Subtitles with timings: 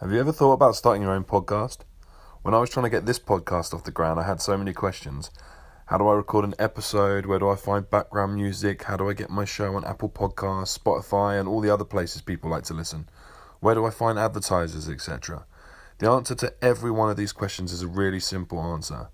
[0.00, 1.80] Have you ever thought about starting your own podcast?
[2.40, 4.72] When I was trying to get this podcast off the ground, I had so many
[4.72, 5.30] questions.
[5.88, 7.26] How do I record an episode?
[7.26, 8.84] Where do I find background music?
[8.84, 12.22] How do I get my show on Apple Podcasts, Spotify, and all the other places
[12.22, 13.10] people like to listen?
[13.60, 15.44] Where do I find advertisers, etc.?
[15.98, 19.10] The answer to every one of these questions is a really simple answer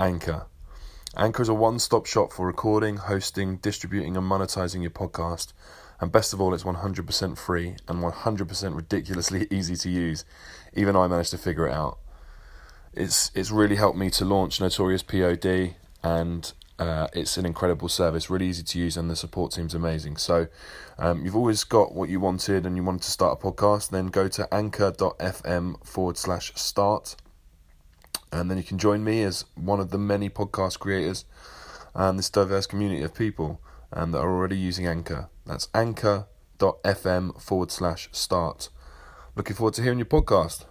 [0.00, 0.46] Anchor.
[1.16, 5.52] Anchor is a one stop shop for recording, hosting, distributing, and monetizing your podcast.
[6.00, 10.24] And best of all, it's 100% free and 100% ridiculously easy to use.
[10.74, 11.98] Even I managed to figure it out.
[12.92, 18.30] It's, it's really helped me to launch Notorious POD, and uh, it's an incredible service,
[18.30, 20.16] really easy to use, and the support team's amazing.
[20.16, 20.46] So,
[20.98, 24.06] um, you've always got what you wanted and you wanted to start a podcast, then
[24.06, 27.16] go to anchor.fm forward slash start
[28.34, 31.24] and then you can join me as one of the many podcast creators
[31.94, 33.60] and this diverse community of people
[33.94, 35.28] um, that are already using Anchor.
[35.46, 38.68] That's anchor.fm forward slash start.
[39.36, 40.64] Looking forward to hearing your podcast.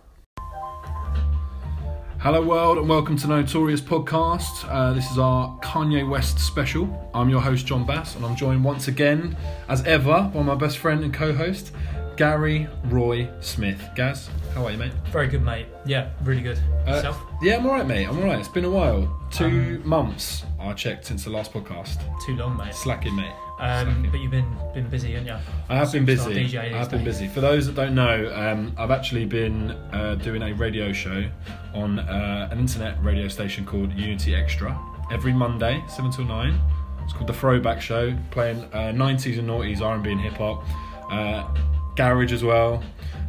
[2.19, 4.65] Hello, world, and welcome to Notorious Podcast.
[4.69, 7.09] Uh, this is our Kanye West special.
[7.13, 9.35] I'm your host, Jon Bass, and I'm joined once again,
[9.67, 11.73] as ever, by my best friend and co host,
[12.15, 13.81] Gary Roy Smith.
[13.95, 14.93] Gaz, how are you, mate?
[15.11, 15.67] Very good, mate.
[15.85, 16.59] Yeah, really good.
[16.87, 17.21] Uh, Yourself?
[17.41, 18.05] yeah, I'm alright, mate.
[18.05, 18.39] I'm alright.
[18.39, 19.22] It's been a while.
[19.34, 21.98] Two months I checked since the last podcast.
[22.26, 22.76] Too long, mate.
[22.76, 23.34] Slacking, mate.
[23.59, 24.12] Um, Slacking.
[24.12, 25.38] but you've been been busy, haven't you?
[25.70, 26.34] I have been busy.
[26.34, 27.28] DJ I've been busy.
[27.28, 31.26] For those that don't know, um, I've actually been uh, doing a radio show
[31.73, 34.80] on uh, an internet radio station called Unity Extra
[35.11, 36.59] every Monday, seven till nine.
[37.04, 40.64] It's called the Throwback Show, playing uh, 90s and noughties R&B and hip hop,
[41.11, 41.48] uh,
[41.95, 42.81] garage as well.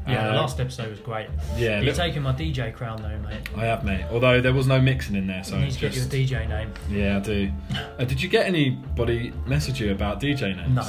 [0.07, 1.29] Yeah, Uh, the last episode was great.
[1.57, 3.49] Yeah, You're taking my DJ crown though, mate.
[3.57, 4.05] I have, mate.
[4.11, 6.21] Although there was no mixing in there, so you need it's to get just you
[6.25, 6.73] a DJ name.
[6.91, 7.51] yeah, I do.
[7.99, 10.75] Uh, did you get anybody message you about DJ names?
[10.75, 10.87] No,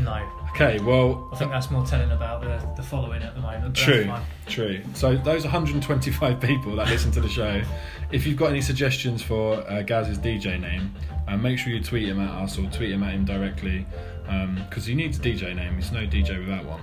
[0.00, 0.28] no.
[0.54, 3.76] Okay, well, I think that's more telling about the, the following at the moment.
[3.76, 4.22] True, fine.
[4.46, 4.80] true.
[4.94, 7.62] So those 125 people that listen to the show,
[8.10, 10.92] if you've got any suggestions for uh, Gaz's DJ name,
[11.28, 13.86] uh, make sure you tweet him at us or tweet him at him directly,
[14.64, 15.76] because he needs a DJ name.
[15.76, 16.80] He's no DJ without one.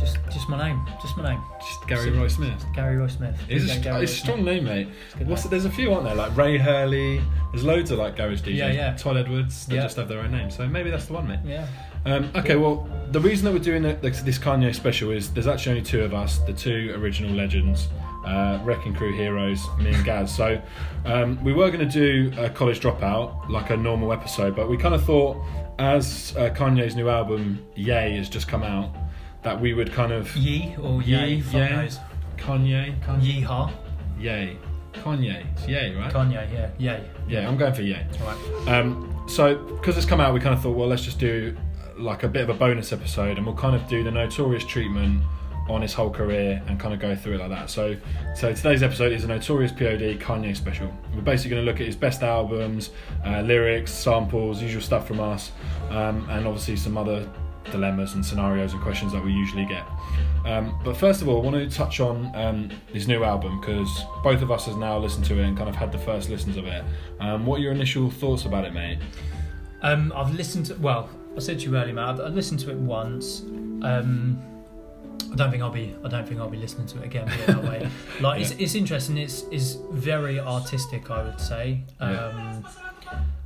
[0.00, 0.80] Just just my name.
[1.02, 1.42] Just my name.
[1.60, 2.64] Just Gary Roy Smith.
[2.74, 3.38] Gary Roy Smith.
[3.48, 4.88] It's a, Gary it's a strong name, mate.
[5.18, 5.50] good What's name.
[5.50, 6.14] there's a few, aren't there?
[6.14, 7.20] Like Ray Hurley.
[7.52, 8.54] There's loads of like garage DJs.
[8.56, 8.96] Yeah, yeah.
[8.96, 9.66] Todd Edwards.
[9.66, 9.82] They Yeah.
[9.82, 10.50] just have their own name.
[10.50, 11.40] So maybe that's the one, mate.
[11.44, 11.66] Yeah.
[12.06, 15.46] Um, okay, well, the reason that we're doing it- this this Kanye special is there's
[15.46, 17.88] actually only two of us, the two original legends,
[18.24, 20.34] uh, Wrecking Crew heroes, me and Gaz.
[20.34, 20.60] So
[21.04, 24.78] um, we were going to do a college dropout, like a normal episode, but we
[24.78, 25.36] kind of thought,
[25.78, 28.94] as uh, Kanye's new album Yay has just come out,
[29.42, 31.40] that we would kind of Yee or Yay.
[31.40, 31.68] Fuck yeah.
[31.76, 31.98] knows.
[32.36, 33.72] Kanye, Kanye, Yeehaw.
[34.18, 34.56] Yay,
[34.92, 36.12] Kanye, it's Yay, right?
[36.12, 36.52] Kanye.
[36.52, 36.70] Yeah.
[36.78, 37.04] Yay.
[37.28, 38.06] yeah, I'm going for Yay.
[38.20, 38.68] All right.
[38.68, 42.02] Um, so, because it's come out, we kind of thought, well, let's just do uh,
[42.02, 45.22] like a bit of a bonus episode, and we'll kind of do the notorious treatment
[45.68, 47.70] on his whole career and kind of go through it like that.
[47.70, 47.96] So,
[48.34, 50.92] so today's episode is a notorious POD Kanye special.
[51.14, 52.90] We're basically going to look at his best albums,
[53.24, 55.52] uh, lyrics, samples, usual stuff from us,
[55.90, 57.28] um, and obviously some other
[57.70, 59.84] dilemmas and scenarios and questions that we usually get.
[60.44, 64.04] Um, but first of all, I want to touch on um, his new album because
[64.24, 66.56] both of us has now listened to it and kind of had the first listens
[66.56, 66.82] of it.
[67.20, 68.98] Um, what are your initial thoughts about it, mate?
[69.82, 70.74] Um, I've listened to.
[70.76, 72.08] Well, I said to you earlier, Matt.
[72.08, 73.42] I've, I've listened to it once.
[73.82, 74.38] Um,
[75.32, 75.94] I don't think I'll be.
[76.04, 77.28] I don't think I'll be listening to it again.
[77.28, 77.88] It that way.
[78.20, 78.56] Like it's, Yeah.
[78.64, 79.16] it's interesting.
[79.16, 81.10] It's is very artistic.
[81.10, 81.82] I would say.
[82.00, 82.64] Um,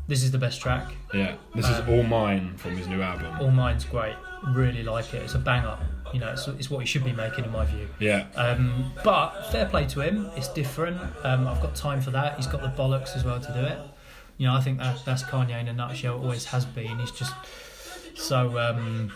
[0.06, 0.92] This is the best track.
[1.14, 3.36] Yeah, this is Um, all mine from his new album.
[3.40, 4.14] All mine's great.
[4.48, 5.22] Really like it.
[5.22, 5.78] It's a banger.
[6.12, 7.88] You know, it's, it's what he should be making in my view.
[7.98, 10.30] Yeah, Um, but fair play to him.
[10.36, 11.00] It's different.
[11.24, 12.36] Um, I've got time for that.
[12.36, 13.78] He's got the bollocks as well to do it.
[14.36, 16.14] You know, I think that that's Kanye in a nutshell.
[16.20, 16.98] Always has been.
[16.98, 17.32] He's just
[18.14, 19.10] so um,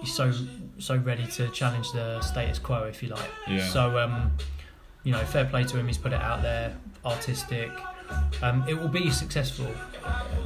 [0.00, 0.32] he's so
[0.78, 3.30] so ready to challenge the status quo, if you like.
[3.48, 3.66] Yeah.
[3.68, 4.32] So um,
[5.04, 5.86] you know, fair play to him.
[5.86, 7.70] He's put it out there, artistic.
[8.42, 9.66] Um, it will be successful.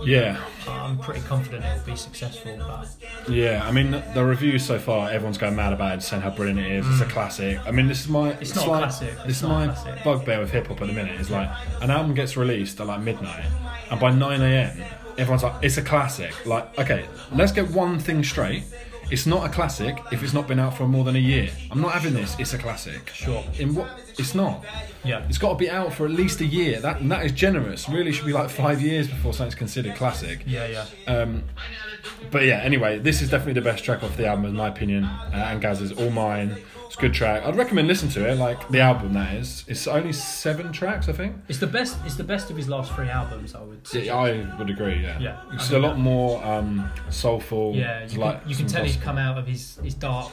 [0.04, 2.56] yeah, I'm pretty confident it will be successful.
[2.58, 2.88] But
[3.28, 3.66] yeah.
[3.66, 6.72] I mean, the reviews so far, everyone's going mad about it, saying how brilliant it
[6.72, 6.86] is.
[6.88, 7.58] It's a classic.
[7.66, 8.32] I mean, this is my.
[8.32, 8.40] Mm.
[8.40, 9.14] It's not a like, classic.
[9.26, 11.20] This It's not my bugbear with hip hop at the minute.
[11.20, 11.50] Is like
[11.82, 13.44] an album gets released at like midnight,
[13.90, 14.82] and by nine a.m.
[15.18, 18.64] everyone's like, "It's a classic." Like, okay, let's get one thing straight.
[19.10, 21.50] It's not a classic if it's not been out for more than a year.
[21.70, 22.36] I'm not having this.
[22.38, 23.10] It's a classic.
[23.10, 23.44] Sure.
[23.58, 23.88] In what?
[24.18, 24.64] It's not.
[25.04, 26.80] yeah, It's got to be out for at least a year.
[26.80, 27.88] That and that is generous.
[27.88, 30.42] Really, should be like five years before something's considered classic.
[30.46, 31.12] yeah, yeah.
[31.12, 31.42] Um,
[32.30, 35.04] but yeah, anyway, this is definitely the best track off the album, in my opinion.
[35.04, 36.56] Uh, and Gaz's All Mine.
[36.90, 37.44] It's a good track.
[37.44, 38.34] I'd recommend listening to it.
[38.36, 39.64] Like the album, that is.
[39.68, 41.36] It's only seven tracks, I think.
[41.48, 41.96] It's the best.
[42.04, 43.54] It's the best of his last three albums.
[43.54, 43.86] I would.
[43.86, 44.06] say.
[44.06, 45.00] Yeah, I would agree.
[45.00, 45.16] Yeah.
[45.20, 47.76] Yeah, I It's a think lot that- more um, soulful.
[47.76, 49.06] Yeah, you like can, you can some tell he's gospel.
[49.12, 50.32] come out of his, his dark,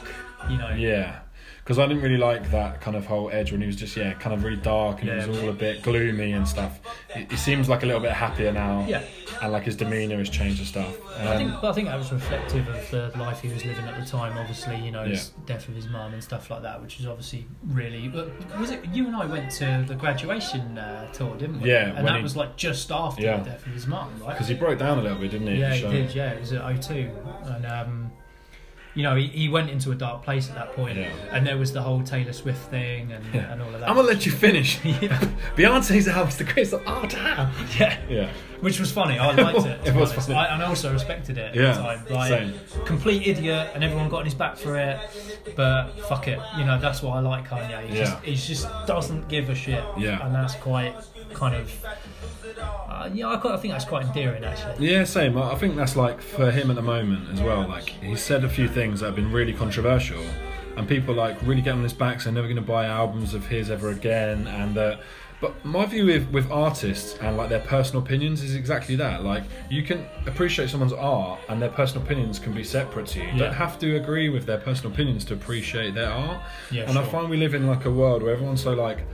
[0.50, 0.70] you know.
[0.70, 1.20] Yeah.
[1.68, 4.14] Because I didn't really like that kind of whole edge when he was just yeah,
[4.14, 5.22] kind of really dark and Yeah.
[5.22, 6.80] it was all a bit gloomy and stuff.
[7.14, 9.02] He, seems like a little bit happier now, Yeah.
[9.42, 10.96] and like his demeanour has changed and stuff.
[11.20, 13.84] I think, Um, but I think that was reflective of the life he was living
[13.84, 14.38] at the time.
[14.38, 17.46] Obviously, you know, his death of his mum and stuff like that, which is obviously
[17.66, 18.08] really.
[18.08, 21.68] But was it you and I went to the graduation uh, tour, didn't we?
[21.70, 23.40] Yeah, and that he- was like just after Yeah.
[23.40, 24.30] the death of his mum, right?
[24.30, 25.60] because he broke down a little bit, didn't he?
[25.60, 26.14] yeah, he did.
[26.14, 27.10] Yeah, it was at O2,
[27.56, 28.10] and um,
[28.98, 31.10] you know, he, he went into a dark place at that point, Yeah.
[31.30, 33.52] and there was the whole Taylor Swift thing and, Yeah.
[33.52, 33.88] and all of that.
[33.88, 34.70] I'm gonna let you finish.
[34.84, 35.20] yeah,
[35.56, 36.74] Beyonce's album's the greatest.
[36.84, 37.52] Oh damn.
[37.78, 38.30] yeah, Yeah.
[38.60, 39.16] which was funny.
[39.16, 39.78] I liked it.
[39.88, 40.26] It was honest.
[40.26, 40.38] funny.
[40.40, 42.14] I, and I also respected it Yeah, at the time.
[42.18, 42.54] Like, same.
[42.84, 44.98] complete idiot, and everyone got on his back for it.
[45.54, 47.86] But fuck it, you know that's why I like Kanye.
[47.88, 48.04] He Yeah.
[48.04, 49.84] just he just doesn't give a shit.
[49.96, 50.26] Yeah.
[50.26, 50.94] and that's quite
[51.34, 51.84] kind of.
[52.60, 54.88] Uh, yeah, I, quite, I think that's quite endearing actually.
[54.90, 55.38] Yeah, same.
[55.38, 57.66] I think that's like for him at the moment as well.
[57.68, 60.22] Like he said a few things that have been really controversial,
[60.76, 62.20] and people like really get on his back.
[62.20, 64.46] So never going to buy albums of his ever again.
[64.48, 64.96] And uh,
[65.40, 69.22] but my view with with artists and like their personal opinions is exactly that.
[69.22, 73.26] Like you can appreciate someone's art, and their personal opinions can be separate to you.
[73.26, 73.38] You Yeah.
[73.44, 76.40] don't have to agree with their personal opinions to appreciate their art.
[76.72, 79.04] Yeah, and I find we live in like a world where everyone's so like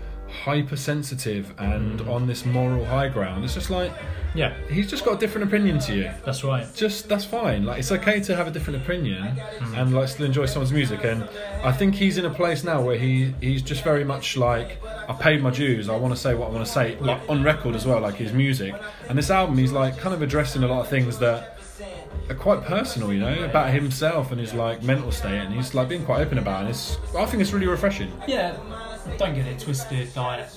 [0.43, 2.11] hypersensitive and Mm.
[2.11, 3.45] on this moral high ground.
[3.45, 3.93] It's just like
[4.37, 6.11] Yeah, he's just got a different opinion to you.
[6.25, 6.67] That's right.
[6.75, 7.65] just that's fine.
[7.65, 9.23] Like it's okay to have a different opinion
[9.61, 9.75] Hmm.
[9.77, 11.05] and like still enjoy someone's music.
[11.05, 11.23] And
[11.63, 15.13] i think he's in a place now where he he's just very much like i
[15.13, 15.89] paid my dues.
[15.89, 18.17] I want to say what i want to say like on record as well like
[18.17, 18.75] his music.
[19.09, 21.39] And this album he's like kind of addressing a lot of things that
[22.31, 25.39] are quite personal you know about himself and his like mental state.
[25.45, 26.61] And he's like being quite open about it.
[26.63, 28.11] And it's i think it's really refreshing.
[28.27, 28.53] Yeah,
[29.19, 30.15] don't get it twisted.
[30.17, 30.49] Like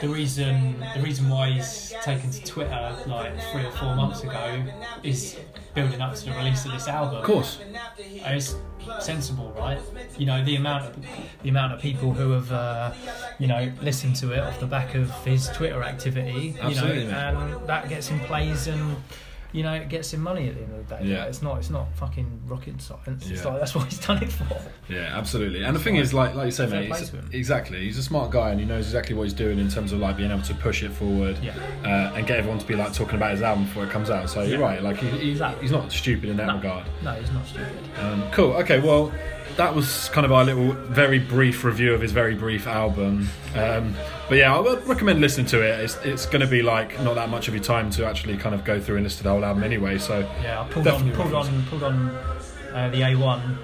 [0.00, 4.62] the reason the reason why he's taken to Twitter like three or four months ago
[5.02, 5.36] is
[5.74, 7.18] building up to the release of this album.
[7.18, 7.60] of course
[8.26, 8.56] it's
[9.00, 9.78] sensible, right?
[10.18, 11.06] You know the amount of
[11.42, 12.92] the amount of people who have uh,
[13.38, 16.56] you know listened to it off the back of his Twitter activity.
[16.60, 18.96] Absolutely, you know, and that gets him plays and.
[19.54, 21.04] You know, it gets him money at the end of the day.
[21.04, 21.20] Yeah.
[21.20, 21.58] Like, it's not.
[21.58, 23.30] It's not fucking rocket science.
[23.30, 23.50] It's Yeah.
[23.50, 24.60] like that's what he's done it for.
[24.88, 25.62] Yeah, absolutely.
[25.62, 27.78] And the thing is, like like you say, mate, he's- exactly.
[27.84, 30.16] He's a smart guy and he knows exactly what he's doing in terms of like
[30.16, 31.52] being able to push it forward Yeah.
[31.84, 34.28] uh, and get everyone to be like talking about his album before it comes out.
[34.28, 34.82] So you're right.
[34.82, 35.62] Like he, he, Exactly.
[35.62, 36.56] he's not stupid in that No.
[36.56, 36.84] regard.
[37.04, 37.68] No, he's not stupid.
[38.00, 38.52] Um, cool.
[38.54, 38.80] Okay.
[38.80, 39.12] Well,
[39.56, 43.28] that was kind of our little, very brief review of his very brief album.
[43.54, 43.94] Um,
[44.28, 45.80] but yeah, I would recommend listening to it.
[45.80, 48.54] It's, it's going to be like not that much of your time to actually kind
[48.54, 49.98] of go through and listen to the whole album anyway.
[49.98, 52.08] So Yeah, I pulled on, pulled on, pulled on
[52.72, 53.56] uh, the A1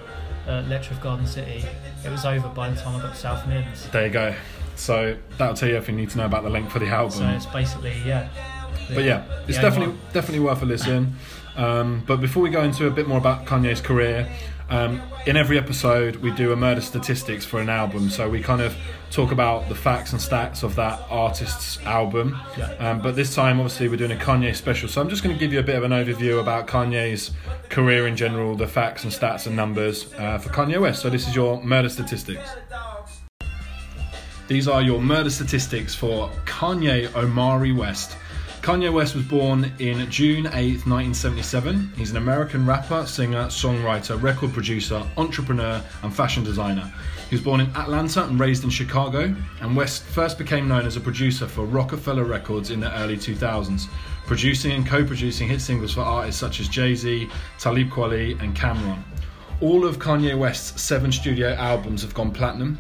[0.46, 1.64] at Letchworth Garden City.
[2.04, 3.90] It was over by the time I got to South Mimms.
[3.90, 4.34] there you go.
[4.76, 7.10] So that'll tell you everything you need to know about the length of the album.
[7.19, 8.28] So it's basically yeah.
[8.94, 10.12] But yeah, it's definitely A1.
[10.12, 11.14] definitely worth a listen.
[11.56, 14.31] Um, but before we go into a bit more about Kanye's career,
[14.70, 18.08] um, in every episode we do a murder statistics for an album.
[18.08, 18.76] So we kind of
[19.11, 22.38] talk about the facts and stats of that artist's album.
[22.56, 22.72] Yeah.
[22.78, 24.88] Um, but this time, obviously, we're doing a Kanye special.
[24.88, 27.32] So I'm just going to give you a bit of an overview about Kanye's
[27.69, 31.02] career in general, the facts and stats and numbers uh, for Kanye West.
[31.02, 32.49] So this is your murder statistics.
[34.46, 38.16] These are your murder statistics for Kanye Omari West.
[38.62, 41.92] Kanye West was born in June 8th, 1977.
[41.96, 46.92] He's an American rapper, singer, songwriter, record producer, entrepreneur, and fashion designer.
[47.30, 50.99] He was born in Atlanta and raised in Chicago, and West first became known as
[50.99, 53.88] a producer for Roc-A-Fella Records in the early 2000s,
[54.26, 58.54] producing and co producing hit singles for artists such as Jay Z, Talib Kweli, and
[58.54, 59.02] Cam'ron.
[59.62, 62.78] All of Kanye West's seven studio albums have gone platinum,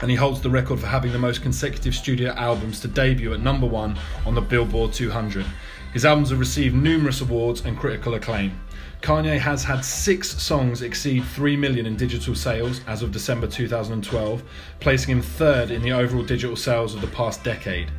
[0.00, 3.40] and he holds the record for having the most consecutive studio albums to debut at
[3.40, 5.46] number one on the Billboard 200.
[5.92, 8.60] His albums have received numerous awards and critical acclaim.
[9.00, 14.42] Kanye has had six songs exceed 3 million in digital sales as of December 2012,
[14.80, 17.90] placing him third in the overall digital sales of the past decade.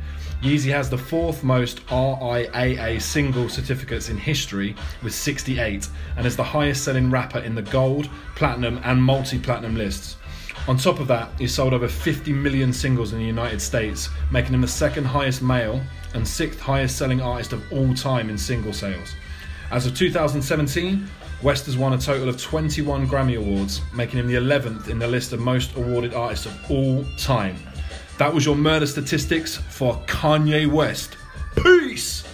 [0.42, 6.44] Yeezy has the fourth most RIAA single certificates in history with 68 and is the
[6.44, 10.16] highest selling rapper in the gold, platinum, and multi platinum lists.
[10.68, 14.54] On top of that, he sold over 50 million singles in the United States, making
[14.54, 15.80] him the second highest male
[16.14, 19.14] and sixth highest selling artist of all time in single sales.
[19.70, 21.06] As of 2017,
[21.42, 25.06] West has won a total of 21 Grammy Awards, making him the 11th in the
[25.06, 27.56] list of most awarded artists of all time.
[28.18, 31.16] That was your murder statistics for Kanye West.
[31.62, 32.24] Peace!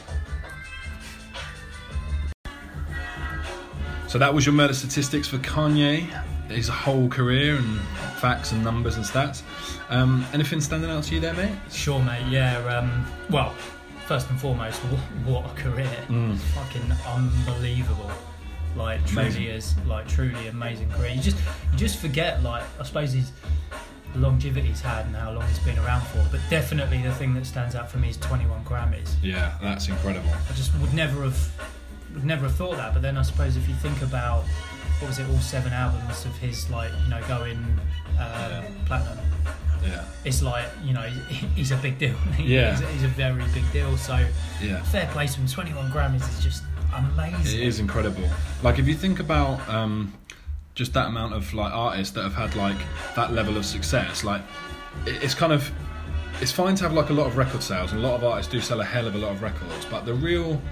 [4.08, 6.06] So that was your murder statistics for Kanye,
[6.52, 7.80] his whole career and
[8.18, 9.42] facts and numbers and stats.
[9.90, 11.52] Um, anything standing out to you there, mate?
[11.70, 12.24] Sure, mate.
[12.28, 12.58] Yeah.
[12.66, 13.50] Um, well,
[14.06, 14.80] first and foremost,
[15.24, 16.04] what, what a career!
[16.08, 16.36] Mm.
[16.36, 18.10] Fucking unbelievable.
[18.74, 19.44] Like truly Amazing.
[19.44, 21.10] is like truly amazing career.
[21.10, 21.36] You just
[21.72, 23.30] you just forget like I suppose he's
[24.14, 26.26] longevity he's had and how long he's been around for.
[26.30, 29.14] But definitely the thing that stands out for me is 21 Grammys.
[29.22, 30.30] Yeah, that's incredible.
[30.48, 31.52] I just would never have
[32.14, 32.94] would never have thought that.
[32.94, 34.44] But then I suppose if you think about
[35.02, 37.58] what was it, all seven albums of his, like you know, going
[38.18, 39.18] uh, platinum.
[39.84, 41.02] Yeah, It's like you know
[41.56, 42.14] he's a big deal.
[42.38, 42.76] Yeah.
[42.76, 43.96] he's, he's a very big deal.
[43.96, 44.24] So
[44.62, 44.80] yeah.
[44.84, 45.48] fair play to him.
[45.48, 46.62] 21 Grammys is just
[46.94, 47.60] amazing.
[47.60, 48.22] It is incredible.
[48.62, 50.14] Like if you think about um,
[50.76, 52.78] just that amount of like artists that have had like
[53.16, 54.42] that level of success, like
[55.04, 55.68] it's kind of
[56.40, 58.50] it's fine to have like a lot of record sales, and a lot of artists
[58.52, 60.62] do sell a hell of a lot of records, but the real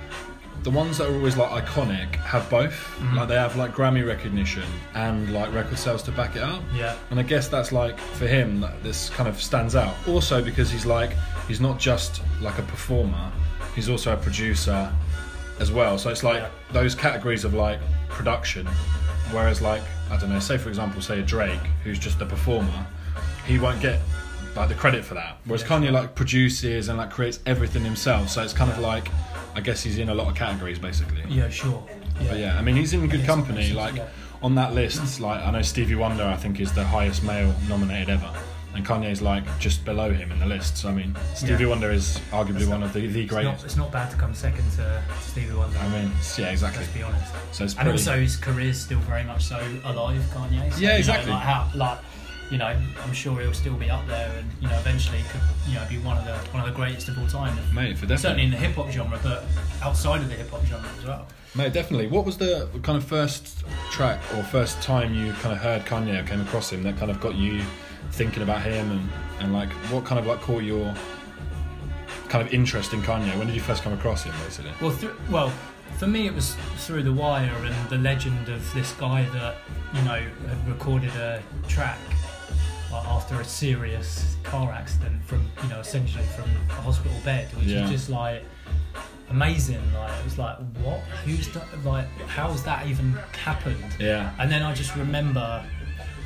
[0.62, 2.72] the ones that are always like iconic have both.
[2.72, 3.16] Mm-hmm.
[3.16, 4.64] Like they have like Grammy recognition
[4.94, 6.62] and like record sales to back it up.
[6.74, 6.96] Yeah.
[7.10, 9.94] And I guess that's like for him that this kind of stands out.
[10.06, 11.12] Also because he's like
[11.48, 13.32] he's not just like a performer,
[13.74, 14.92] he's also a producer
[15.58, 15.96] as well.
[15.98, 16.48] So it's like Yeah.
[16.72, 18.66] those categories of like production.
[19.30, 22.86] Whereas like I don't know, say for example, say a Drake who's just a performer,
[23.46, 24.00] he won't get
[24.56, 25.38] like the credit for that.
[25.44, 25.68] Whereas Yeah.
[25.68, 28.28] Kanye like produces and like creates everything himself.
[28.28, 29.08] So it's kind of like
[29.54, 31.24] I guess he's in a lot of categories basically.
[31.28, 31.82] Yeah, sure.
[32.28, 33.72] But yeah, I mean he's in good company.
[33.72, 34.08] Like yeah.
[34.42, 38.10] on that list, like I know Stevie Wonder, I think is the highest male nominated
[38.10, 38.30] ever,
[38.74, 40.76] and Kanye's like just below him in the list.
[40.76, 41.70] So I mean, Stevie Yeah.
[41.70, 44.70] Wonder is arguably one of the the It's not, it's not bad to come second
[44.72, 45.78] to Stevie Wonder.
[45.78, 46.82] I mean, yeah, exactly.
[46.82, 47.32] Let's be honest.
[47.52, 50.72] So it's And also his career's still very much so alive, Kanye.
[50.72, 51.32] So, Yeah, you know, exactly.
[51.32, 51.98] like how, like,
[52.50, 55.76] you know, I'm sure he'll still be up there, and you know, eventually could, you
[55.76, 57.56] know, be one of the one of the greatest of all time.
[57.72, 59.44] Mate, for Certainly in the hip hop genre, but
[59.82, 61.26] outside of the hip hop genre as well.
[61.54, 62.08] Mate, definitely.
[62.08, 66.22] What was the kind of first track or first time you kind of heard Kanye
[66.22, 67.60] or came across him that kind of got you
[68.12, 69.08] thinking about him and,
[69.40, 70.94] and like what kind of like caught your
[72.28, 73.36] kind of interest in Kanye?
[73.36, 74.72] When did you first come across him, basically?
[74.80, 75.52] Well, thr well,
[75.98, 79.56] for me it was through The Wire and the legend of this guy that
[79.92, 81.98] you know had recorded a track
[82.92, 87.84] after a serious car accident from you know essentially from a hospital bed, which Yeah.
[87.84, 88.42] is just like
[89.30, 89.80] amazing.
[89.94, 91.00] Like it was like what?
[91.24, 91.66] Who's done?
[91.84, 93.12] Like how's that even
[93.44, 93.84] happened?
[93.98, 94.32] Yeah.
[94.38, 95.64] And then I just remember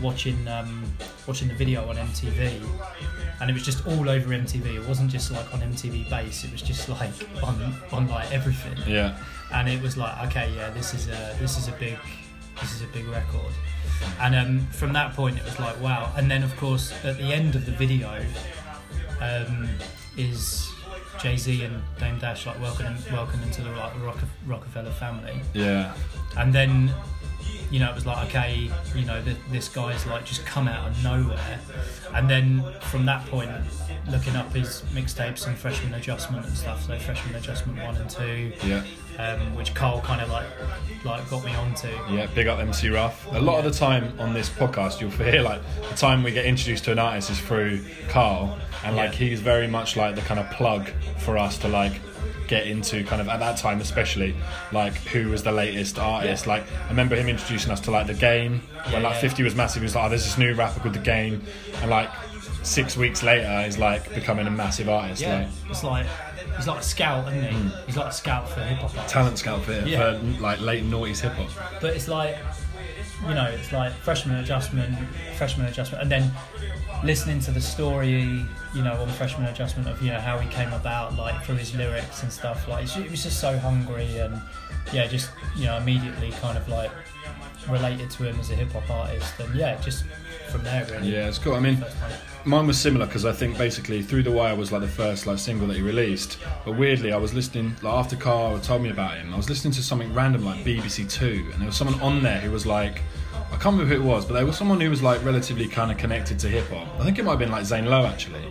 [0.02, 0.85] watching um,
[1.26, 2.61] watching the video on MTV,
[3.40, 4.76] and it was just all over MTV.
[4.76, 6.44] It wasn't just like on MTV Base.
[6.44, 8.76] It was just like on on like everything.
[8.87, 9.16] Yeah.
[9.52, 11.97] And it was like, okay, yeah, this is a this is a big
[12.61, 13.52] this is a big record.
[14.20, 16.12] And um, from that point, it was like, wow.
[16.16, 18.25] And then of course, at the end of the video,
[19.20, 19.68] um,
[20.16, 20.68] is
[21.20, 25.94] Jay Z and Dame Dash like welcoming welcoming to the like, Rock- Roc-A-Fella family Yeah.
[26.37, 26.92] and then
[27.75, 30.87] you know it was like okay you know th- this guy's like just come out
[30.88, 31.59] of nowhere
[32.14, 33.50] and then from that point
[34.11, 38.52] looking up his mixtapes and freshman adjustment and stuff so freshman adjustment one and two
[38.64, 38.83] Yeah.
[39.19, 40.47] um, which Carl kind of like
[41.04, 43.26] like got me onto Yeah, big up MC Ruff.
[43.33, 46.45] A lot of the time on this podcast, you'll hear like the time we get
[46.47, 49.19] introduced to an artist is through Carl, and like Yeah.
[49.31, 50.88] he's very much like the kind of plug
[51.19, 51.95] for us to like
[52.49, 54.35] get into kind of at that time especially
[54.73, 56.47] like who was the latest artist?
[56.47, 56.52] Yeah.
[56.52, 58.61] like i remember him introducing us to like the game.
[58.85, 59.21] When Yeah, like yeah.
[59.21, 61.43] 50 was massive he was like oh, there's this new rapper called the game.
[61.81, 62.11] And like
[62.62, 65.40] six weeks later he's like becoming a massive artist yeah.
[65.40, 66.07] like it's like
[66.57, 67.57] he's like a scout isn't he?
[67.57, 67.87] Hmm.
[67.87, 71.50] He's like a scout for hip hop talent scout for, for like late noughties hip-hop.
[71.81, 72.37] But it's like
[73.28, 74.97] you know it's like freshman adjustment
[75.37, 76.33] freshman adjustment and then
[77.04, 80.73] listening to the story you know on freshman adjustment of you know how he came
[80.73, 84.40] about like through his lyrics and stuff like it was just so hungry and
[84.92, 86.90] yeah just you know immediately kind of like
[87.68, 90.04] related to him as a hip-hop artist and yeah just
[90.50, 91.82] from there really yeah it's cool i mean
[92.46, 95.38] Mine was similar because I think basically Through the Wire was like the first like
[95.38, 96.37] single that he released.
[96.66, 99.32] But weirdly, I was listening like after Carl told me about him.
[99.32, 102.40] I was listening to something random like BBC Two, and there was someone on there
[102.40, 103.00] who was like,
[103.54, 105.90] I can't remember who it was, but there was someone who was like relatively kind
[105.92, 106.88] of connected to hip hop.
[107.00, 108.42] I think it might have been like Zane Lowe actually,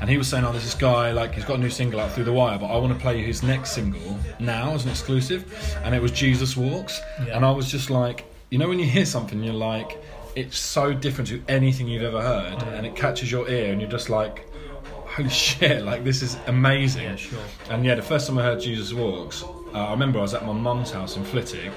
[0.00, 2.12] and he was saying, "Oh, there's this guy like he's got a new single out
[2.12, 5.44] Through the Wire, but I want to play his next single now as an exclusive,"
[5.84, 7.36] and it was Jesus Walks, Yeah.
[7.36, 10.00] and I was just like, you know, when you hear something, you're like
[10.34, 13.90] it's so different to anything you've ever heard and it catches your ear and you're
[13.90, 14.48] just like
[14.84, 17.38] holy shit like this is amazing Yeah, sure.
[17.68, 20.46] and yeah the first time i heard jesus walks uh, i remember i was at
[20.46, 21.70] my mum's house in flitwick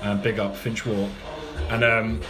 [0.00, 1.10] and big up finch walk
[1.70, 2.20] and um,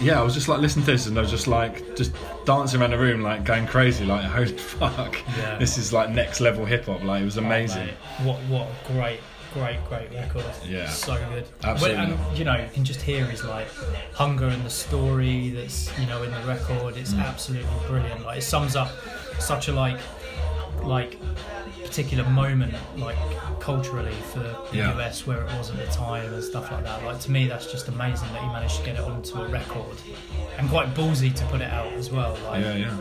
[0.00, 2.12] yeah i was just like listening to this and i was just like just
[2.44, 5.56] dancing around the room like going crazy like holy fuck Yeah.
[5.58, 7.88] this is like next level hip-hop like it was amazing
[8.20, 8.24] Oh.
[8.24, 9.20] What what a great,
[9.54, 10.44] great, great record.
[10.66, 10.88] Yeah.
[10.88, 11.46] So good.
[11.64, 12.06] Absolutely.
[12.06, 13.68] But, and you know, you can just hear his like
[14.14, 16.96] hunger and the story that's you know in the record.
[16.96, 17.24] It's Mm.
[17.26, 18.24] absolutely brilliant.
[18.24, 18.90] Like it sums up
[19.38, 19.98] such a like
[20.82, 21.18] like
[21.86, 23.16] particular moment, like
[23.60, 24.96] culturally for the Yeah.
[24.96, 27.04] US where it was at the time and stuff like that.
[27.04, 29.96] Like to me, that's just amazing that he managed to get it onto a record
[30.58, 32.36] and quite ballsy to put it out as well.
[32.46, 32.96] Like Yeah, yeah.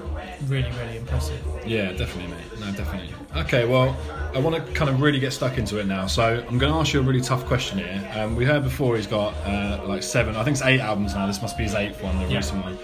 [0.48, 1.40] really, really impressive.
[1.66, 2.60] Yeah, definitely, mate.
[2.60, 3.14] No, definitely.
[3.38, 3.96] Okay, well,
[4.34, 6.08] I want to kind of really get stuck into it now.
[6.08, 8.12] So I'm going to ask you a really tough question here.
[8.16, 11.28] Um, we heard before he's got uh, like seven, I think it's eight albums now.
[11.28, 12.38] This must be his eighth one, the Yeah.
[12.38, 12.78] recent one.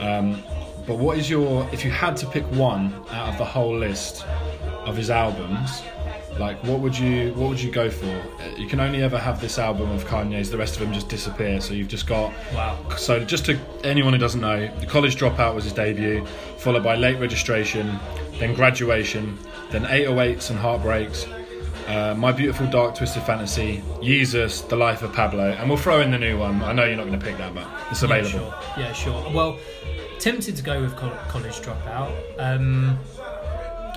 [0.00, 0.42] Um,
[0.86, 4.24] but what is your, if you had to pick one out of the whole list
[4.86, 5.82] of his albums,
[6.38, 8.06] like what would you what would you go for?
[8.40, 10.50] Uh, You can only ever have this album of Kanye's.
[10.50, 11.60] The rest of them just disappear.
[11.60, 12.78] So you've just got Wow.
[12.96, 16.24] so just to anyone who doesn't know, the college dropout was his debut,
[16.58, 17.98] followed by late registration,
[18.38, 19.38] then graduation,
[19.70, 21.26] then 808s and heartbreaks,
[21.88, 26.10] uh, my beautiful dark twisted fantasy, Jesus, the life of Pablo, and we'll throw in
[26.10, 26.62] the new one.
[26.62, 28.52] I know you're not going to pick that, but it's available.
[28.76, 29.14] Yeah, sure.
[29.16, 29.32] Yeah, sure.
[29.32, 29.58] Well,
[30.18, 32.10] tempted to go with college dropout.
[32.38, 32.98] Um,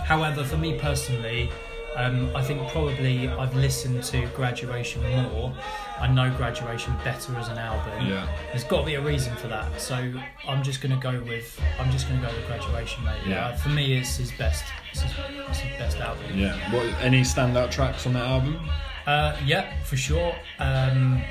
[0.10, 1.50] however, for me personally,
[1.96, 5.54] um, I think probably I've listened to Graduation more.
[6.00, 8.08] I know Graduation better as an album.
[8.08, 8.28] Yeah.
[8.51, 9.80] There's got to be a reason for that.
[9.82, 9.96] So
[10.48, 13.22] I'm just going to go with I'm just going to go with Graduation, mate.
[13.28, 13.48] Yeah.
[13.48, 14.63] Uh, for me, it's his best.
[14.92, 15.12] It's his,
[15.50, 16.24] it's his best album.
[16.36, 16.56] Yeah.
[16.74, 18.60] What any standout tracks on that album?
[19.06, 20.34] Uh, yeah, for sure.
[20.60, 21.22] Um,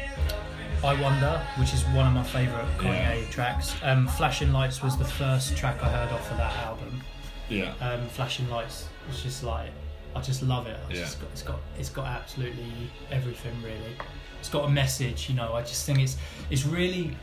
[0.85, 3.31] I Wonder, which is one of my favourite Kanye Yeah.
[3.31, 3.75] tracks.
[3.83, 7.03] Um, Flashing Lights was the first track I heard off of that album.
[7.49, 7.73] Yeah.
[7.81, 9.71] Um, Flashing Lights It's just like,
[10.15, 10.79] I just love it.
[10.91, 11.05] It's, Yeah.
[11.05, 12.73] just got, it's got it's got absolutely
[13.11, 13.97] everything really.
[14.41, 15.55] It's got a message, you know.
[15.55, 16.17] I just think it's
[16.51, 17.17] it's really.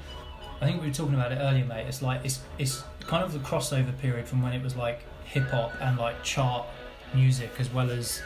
[0.62, 1.86] I think we were talking about it earlier, mate.
[1.88, 5.48] It's like it's it's kind of the crossover period from when it was like hip
[5.50, 6.66] hop and like chart
[7.14, 8.22] music as well as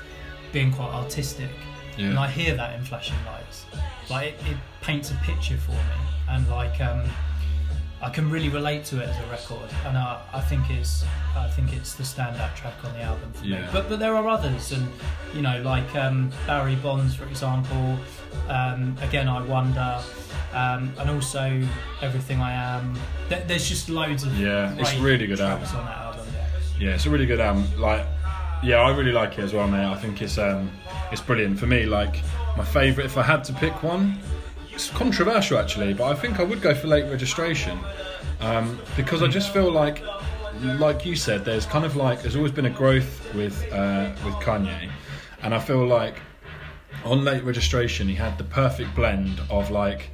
[0.52, 1.50] being quite artistic.
[1.98, 2.08] Yeah.
[2.10, 3.66] And I hear that in flashing lights.
[4.10, 5.78] Like it, it paints a picture for me,
[6.30, 7.04] and like um,
[8.02, 9.70] I can really relate to it as a record.
[9.86, 11.04] And I, I think it's
[11.36, 13.60] I think it's the standout track on the album for me.
[13.74, 14.88] But but there are others, and
[15.36, 17.98] you know like um, Barry Bonds, for example.
[18.48, 20.02] Um, again, I wonder.
[20.54, 21.62] Um, and also
[22.02, 22.98] everything I am.
[23.30, 25.68] There- There's just loads of Yeah, it's really good album.
[25.78, 26.26] on that album.
[26.80, 27.68] Yeah, it's a really good album.
[27.78, 28.04] Like,
[28.64, 29.86] yeah, I really like it as well, mate.
[29.86, 30.72] I think it's um,
[31.12, 31.86] it's brilliant for me.
[31.86, 32.22] Like,
[32.58, 34.18] my favourite, if I had to pick one,
[34.80, 37.78] it's controversial actually, but I think I would go for Late Registration
[38.40, 40.02] um, because I just feel like,
[40.80, 44.36] like you said, there's kind of like there's always been a growth with uh, with
[44.36, 44.90] Kanye,
[45.44, 46.16] and I feel like
[47.04, 50.12] on Late Registration he had the perfect blend of like.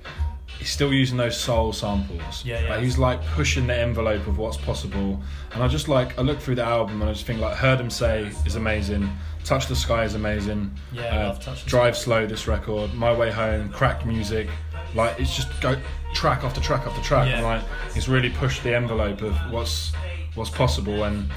[0.57, 2.45] He's still using those soul samples.
[2.45, 2.69] Yeah, yeah.
[2.69, 5.21] Like, he's like pushing the envelope of what's possible.
[5.51, 7.81] And I just like I look through the album and I just think like Heard
[7.81, 9.09] 'Em Say is amazing.
[9.45, 10.71] Touch the Sky is amazing.
[10.91, 12.93] Yeah, Uh, love Touch the Drive Slow this record.
[12.93, 13.69] My Way Home.
[13.69, 14.47] Crack music.
[14.95, 15.77] Like it's just go
[16.13, 17.27] track after track after track.
[17.27, 17.35] Yeah.
[17.35, 19.93] And like he's really pushed the envelope of what's
[20.35, 21.03] what's possible.
[21.03, 21.29] And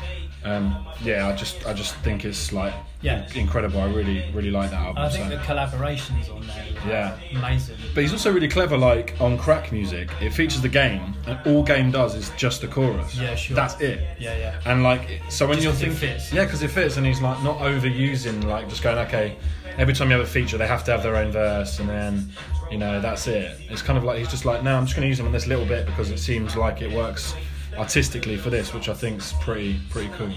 [0.44, 3.27] um, yeah, I just I just think it's like Yeah.
[3.35, 3.81] incredible.
[3.81, 4.98] I really really like that album.
[5.05, 5.37] I think so.
[5.37, 7.38] the collaborations on there, Yeah.
[7.38, 7.77] amazing.
[7.94, 10.11] But he's also really clever, like on crack music.
[10.20, 13.14] It features the game, and all game does is just the chorus.
[13.16, 13.55] Yeah, sure.
[13.57, 14.01] That's it.
[14.18, 14.61] Yeah, yeah.
[14.64, 16.33] And like, so when Just you're thinking, fits.
[16.33, 19.37] yeah, because it fits, and he's like not overusing, like just going, okay,
[19.77, 22.31] every time you have a feature, they have to have their own verse, and then,
[22.70, 23.59] you know, that's it.
[23.70, 25.33] It's kind of like he's just like, no, I'm just going to use them on
[25.33, 27.35] this little bit because it seems like it works
[27.79, 30.33] artistically for this, which I think's pretty pretty cool.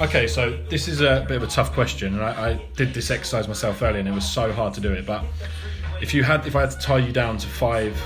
[0.00, 3.10] Okay, so this is a bit of a tough question, and I, I did this
[3.10, 5.06] exercise myself earlier, and it was so hard to do it.
[5.06, 5.24] But
[6.00, 7.96] if you had, if I had to tie you down to five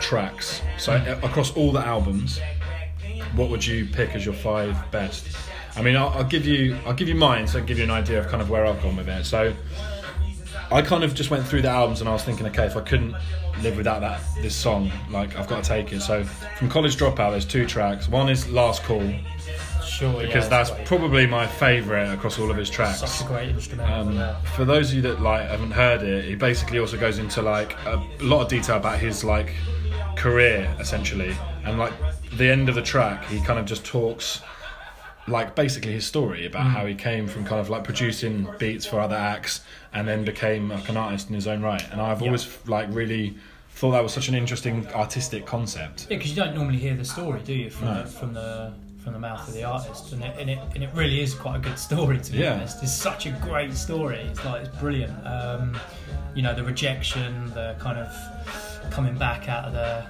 [0.00, 1.22] tracks, so mm.
[1.24, 2.40] across all the albums,
[3.34, 5.36] what would you pick as your five best?
[5.76, 7.84] I mean, I'll, I'll give you, I'll give you mine, so I will give you
[7.84, 9.24] an idea of kind of where I've gone with it.
[9.24, 9.52] So,
[10.74, 12.80] I kind of just went through the albums and I was thinking, okay, if I
[12.80, 13.14] couldn't
[13.62, 16.00] live without that this song, like I've got to take it.
[16.00, 18.08] So, from College Dropout, there's two tracks.
[18.08, 19.08] One is Last Call
[19.86, 20.86] Sure, because yeah, that's great.
[20.86, 22.98] probably my favourite across all of his tracks.
[22.98, 24.08] such a great instrumental.
[24.08, 24.40] Um, yeah.
[24.40, 27.76] for those of you that like haven't heard it, he basically also goes into like
[27.86, 29.54] a lot of detail about his like
[30.16, 31.92] career essentially, and like
[32.36, 34.42] the end of the track, he kind of just talks
[35.26, 39.00] like basically his story about how he came from kind of like producing beats for
[39.00, 41.84] other acts and then became like an artist in his own right.
[41.90, 42.26] And I've Yeah.
[42.26, 43.34] always like really
[43.70, 46.06] thought that was such an interesting artistic concept.
[46.10, 48.02] Yeah, because you don't normally hear the story, do you, from No.
[48.02, 50.88] the, from the from the mouth of the artist, and it, and it and it
[50.94, 52.54] really is quite a good story to be Yeah.
[52.54, 52.82] honest.
[52.82, 54.16] It's such a great story.
[54.30, 55.12] It's like it's brilliant.
[55.26, 55.78] Um,
[56.34, 60.04] you know, the rejection, the kind of coming back out of the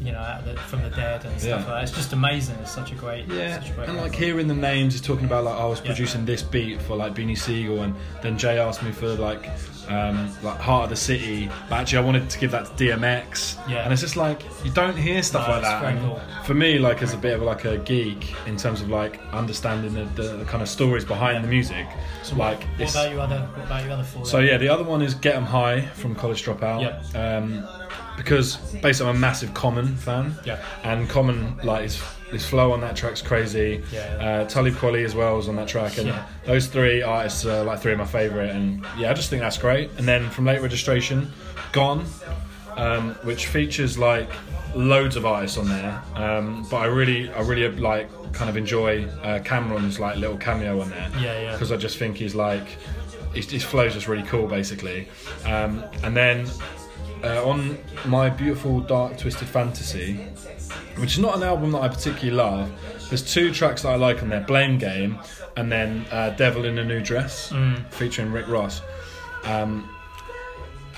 [0.00, 1.56] you know, out of the, from the dead and stuff Yeah.
[1.56, 1.82] like that.
[1.84, 2.56] It's just amazing.
[2.62, 4.24] It's such a great, Yeah, such a great and like record.
[4.24, 5.86] hearing the names, he's talking about like I was Yeah.
[5.86, 9.48] producing this beat for like Beanie Sigel, and then Jay asked me for like
[9.88, 11.50] um, like Heart of the City.
[11.68, 13.58] But actually, I wanted to give that to DMX.
[13.68, 13.78] Yeah.
[13.82, 15.98] and it's just like you don't hear stuff No, like that.
[16.00, 16.20] cool.
[16.44, 19.92] For me, like as a bit of like a geek in terms of like understanding
[19.94, 21.86] the, the, the kind of stories behind the music,
[22.30, 23.38] So like what, what about your other?
[23.40, 24.24] What about your other four?
[24.26, 24.46] so then?
[24.46, 26.80] yeah, the other one is Get 'Em High from College Dropout.
[26.82, 27.16] Yep.
[27.42, 27.66] Um,
[28.16, 30.34] because basically I'm a massive Common fan.
[30.44, 30.58] Yeah.
[30.84, 33.82] And Common like his his flow on that track's crazy.
[33.90, 34.00] Yeah.
[34.20, 36.26] Uh, Talib Kweli as well is on that track, and Yeah.
[36.44, 38.50] those three artists are like three of my favourite.
[38.50, 39.90] And yeah, I just think that's great.
[39.98, 41.32] And then from Late Registration,
[41.72, 42.04] Gone,
[42.76, 44.30] um, which features like
[44.74, 46.02] loads of artists on there.
[46.14, 50.80] Um, but I really, I really like kind of enjoy uh, Cam'ron's like little cameo
[50.80, 51.52] on there Yeah, yeah.
[51.52, 52.64] because I just think he's like
[53.34, 55.08] his, his flow's just really cool basically
[55.46, 56.46] um, and then
[57.24, 60.14] uh, on my beautiful dark twisted fantasy
[60.96, 62.70] which is not an album that I particularly love
[63.08, 65.18] there's two tracks that I like on there Blame Game
[65.56, 67.84] and then uh, Devil in a New Dress Mm.
[67.92, 68.80] featuring Rick Ross
[69.44, 69.88] um,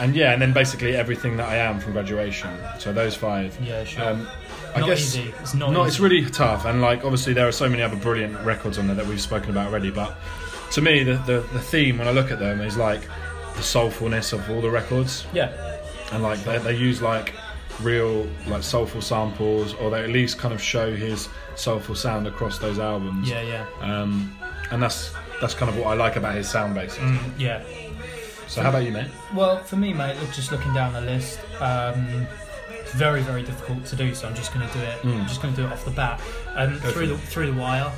[0.02, 3.84] and yeah and then basically everything that I am from graduation so those five Yeah,
[3.84, 4.04] sure.
[4.04, 4.28] um,
[4.74, 5.32] I not guess easy.
[5.40, 5.70] It's not.
[5.72, 5.88] no, easy.
[5.88, 8.96] it's really tough, and like obviously there are so many other brilliant records on there
[8.96, 9.90] that we've spoken about already.
[9.90, 10.16] But
[10.72, 14.32] to me, the, the the theme when I look at them is like the soulfulness
[14.32, 15.50] of all the records, Yeah,
[16.12, 17.34] and like they, they use like
[17.80, 22.58] real like soulful samples, or they at least kind of show his soulful sound across
[22.58, 23.28] those albums.
[23.28, 23.66] yeah, yeah,
[24.00, 24.34] Um,
[24.70, 27.08] and that's that's kind of what I like about his sound basically.
[27.10, 27.62] mm, yeah.
[28.52, 29.08] So how about you, mate?
[29.34, 32.26] Well, for me, mate, look, just looking down the list, um,
[32.70, 34.14] it's very, very difficult to do.
[34.14, 34.98] So I'm just going to do it.
[35.00, 35.20] Mm.
[35.22, 36.20] I'm just going to do it off the bat.
[36.54, 37.90] Um, Go through the through the wire,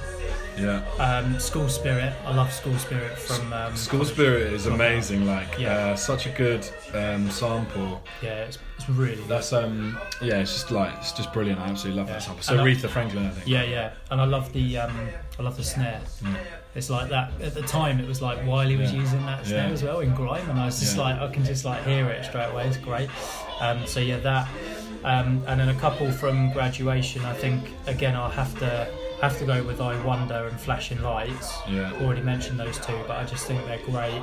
[0.57, 2.13] Yeah, um, School Spirit.
[2.25, 5.27] I love School Spirit from um, School College- Spirit is amazing.
[5.27, 5.75] Like Yeah.
[5.75, 6.65] uh, such a good
[6.95, 8.01] um, sample.
[8.23, 9.17] Yeah, it's, it's really.
[9.17, 9.27] good.
[9.27, 11.59] That's um yeah, it's just like it's just brilliant.
[11.59, 12.15] I absolutely love Yeah.
[12.15, 12.45] that sample.
[12.45, 13.49] So Aretha Franklin, I think.
[13.49, 16.01] Yeah, yeah, and I love the um, I love the snare.
[16.23, 16.37] Mm.
[16.75, 18.01] It's like that at the time.
[18.01, 19.01] It was like Wiley was Yeah.
[19.01, 21.65] using that snare as well in grime, and I was just like I can just
[21.65, 22.67] like hear it straight away.
[22.67, 23.09] It's great.
[23.61, 24.49] Um, so yeah, that,
[25.05, 27.25] um, and then a couple from graduation.
[27.25, 28.89] I think again I'll have to
[29.25, 31.57] have to go with I Wonder and Flashing Lights.
[31.67, 31.93] Yeah.
[32.03, 34.23] Already mentioned those two, but I just think they're great.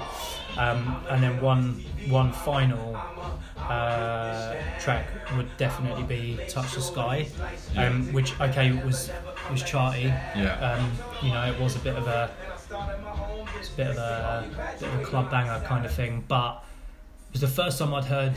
[0.57, 2.95] Um, and then one one final
[3.57, 7.27] uh, track would definitely be Touch the Sky,
[7.77, 9.09] um, which okay was
[9.49, 10.03] was charty.
[10.35, 10.53] Yeah.
[10.59, 10.91] Um,
[11.23, 12.29] you know, it was a bit of a
[13.59, 14.45] it's a bit of a,
[14.79, 16.63] bit of a club banger kind of thing, but
[17.31, 18.33] it was the first time I'd heard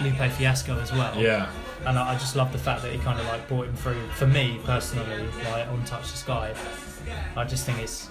[0.00, 1.16] Lupe Fiasco as well.
[1.16, 1.48] Yeah.
[1.86, 4.04] And I, I just love the fact that he kind of like brought him through.
[4.16, 6.54] For me personally, like on Touch the Sky,
[7.36, 8.10] I just think it's.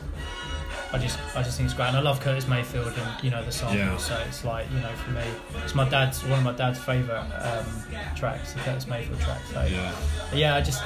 [0.94, 3.44] I just, I just think it's great, and I love Curtis Mayfield and you know
[3.44, 3.76] the song.
[3.76, 3.98] Yeah.
[3.98, 5.24] So it's like you know for me,
[5.64, 7.66] it's my dad's one of my dad's favourite um,
[8.16, 9.42] tracks, the Curtis Mayfield track.
[9.52, 9.92] So Yeah.
[10.34, 10.82] yeah, I just,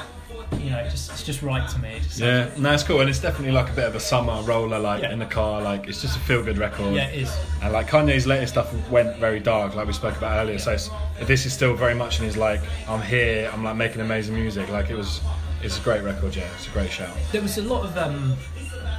[0.58, 1.90] you know, it just it's just right to me.
[1.96, 2.50] It just Yeah.
[2.58, 5.12] No, it's cool, and it's definitely like a bit of a summer roller, like Yeah.
[5.12, 5.60] in the car.
[5.62, 6.94] Like it's just a feel good record.
[6.94, 7.36] Yeah, it is.
[7.62, 10.58] And like Kanye's latest stuff went very dark, like we spoke about earlier.
[10.58, 10.90] So it's,
[11.22, 14.68] this is still very much in his like, I'm here, I'm like making amazing music.
[14.68, 15.20] Like it was,
[15.62, 16.34] it's a great record.
[16.36, 17.14] Yeah, it's a great shout.
[17.32, 18.36] There was a lot of um,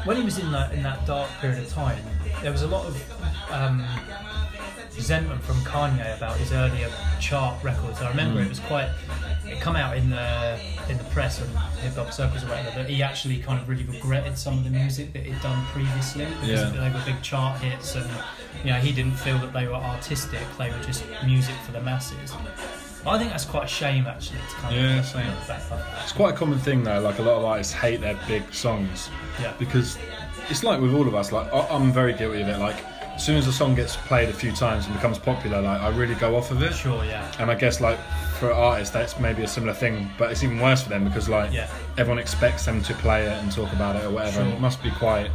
[0.06, 2.04] when he was in that in that dark period of time.
[2.42, 3.86] There was a lot of um,
[5.02, 6.88] resentment from Kanye about his earlier
[7.20, 8.00] chart records.
[8.02, 8.46] I remember Mm.
[8.46, 8.90] it was quite.
[9.48, 10.60] It come out in the
[10.90, 11.50] in the press and
[11.84, 14.70] hip hop circles or whatever that he actually kind of really regretted some of the
[14.70, 16.70] music that he'd done previously because Yeah.
[16.70, 18.08] they were big chart hits and
[18.64, 20.42] you know he didn't feel that they were artistic.
[20.60, 22.32] They were just music for the masses.
[23.06, 24.38] I think that's quite a shame actually.
[24.50, 25.28] To kind Yeah, of same.
[25.28, 25.80] look back that.
[26.04, 27.00] It's quite a common thing though.
[27.02, 29.10] Like a lot of artists hate their big songs
[29.42, 29.54] Yeah.
[29.58, 29.98] because
[30.50, 31.32] it's like with all of us.
[31.32, 32.60] Like I'm very guilty of it.
[32.60, 32.78] Like
[33.22, 35.90] as soon as a song gets played a few times and becomes popular, like I
[35.90, 36.74] really go off of it.
[36.74, 37.06] Sure.
[37.06, 37.32] Yeah.
[37.38, 38.00] And I guess like
[38.40, 41.54] for artists, that's maybe a similar thing, but it's even worse for them because like
[41.54, 41.70] Yeah.
[42.00, 44.42] everyone expects them to play it and talk about it or whatever.
[44.44, 44.52] Sure.
[44.52, 45.30] it must be quite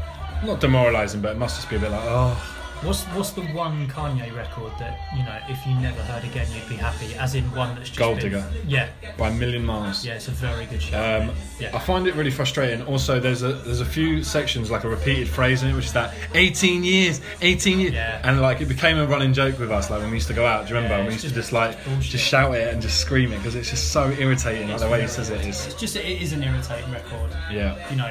[0.44, 3.88] not demoralising, but it must just be a bit like oh What's what's the one
[3.88, 7.14] Kanye record that you know if you never heard again you'd be happy?
[7.14, 8.44] As in one that's just Gold been- Digger.
[8.66, 10.04] Yeah, by a million miles.
[10.04, 10.96] yeah, it's a very good show.
[11.22, 11.74] Um, Yeah.
[11.74, 12.82] I find it really frustrating.
[12.86, 15.92] Also, there's a there's a few sections like a repeated phrase in it, which is
[15.94, 18.20] that 18 years, 18 years, Yeah.
[18.22, 19.88] and like it became a running joke with us.
[19.90, 20.98] Like when we used to go out, do you remember?
[20.98, 22.10] Yeah, we it's used to just just like bullshit.
[22.12, 24.68] just shout it and just scream it because it's just so irritating.
[24.68, 25.64] Like the way he says it is.
[25.66, 27.30] It's just it is an irritating record.
[27.50, 27.74] Yeah.
[27.90, 28.10] You know,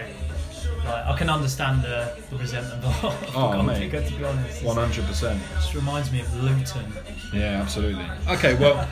[0.85, 3.91] like I can understand the, the resentment of Oh, mate.
[3.91, 4.63] To be honest.
[4.63, 5.05] 100.
[5.05, 6.85] percent just reminds me of Luton.
[7.33, 8.05] Yeah, absolutely.
[8.29, 8.87] Okay, well,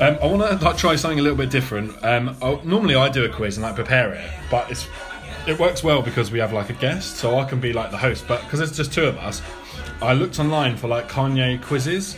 [0.00, 1.92] um, I want to like, try something a little bit different.
[2.04, 4.86] Um, I, normally, I do a quiz and like prepare it, but it's
[5.46, 7.98] it works well because we have like a guest, so I can be like the
[7.98, 8.24] host.
[8.28, 9.42] But because it's just two of us,
[10.00, 12.16] I looked online for like Kanye quizzes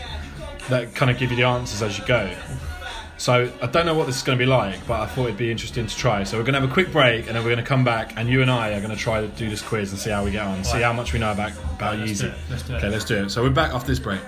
[0.69, 2.35] that kind of give you the answers as you go.
[3.17, 5.37] So I don't know what this is going to be like, but I thought it'd
[5.37, 6.25] be interesting to try.
[6.25, 8.15] So we're going to have a quick break, and then we're going to come back,
[8.17, 10.25] and you and I are going to try to do this quiz and see how
[10.25, 12.25] we get on, see how much we know about about do Yeezy.
[12.25, 12.77] it, let's do it.
[12.79, 13.31] Okay, let's do it.
[13.31, 14.21] So we're back after this break.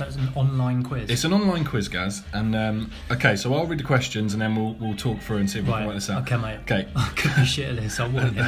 [0.00, 1.10] So it's an online quiz.
[1.10, 4.56] It's an online quiz, Gaz, and um, okay, so I'll read the questions, and then
[4.56, 5.80] we'll we'll talk through and see if we right.
[5.80, 6.22] can work this out.
[6.22, 6.60] Okay, mate.
[6.62, 6.88] Okay.
[6.96, 8.00] I could be shit at this.
[8.00, 8.42] I warn you.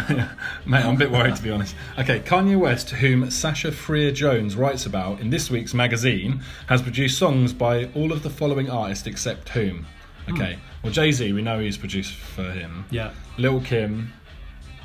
[0.65, 1.75] Mate, I'm a bit worried to be honest.
[1.99, 7.53] Okay, Kanye West, whom Sasha Frere-Jones writes about in this week's magazine, has produced songs
[7.53, 9.85] by all of the following artists except whom?
[10.31, 12.87] Okay, well, Jay Z, we know he's produced for him.
[12.91, 13.13] yeah.
[13.37, 14.11] Lil Kim,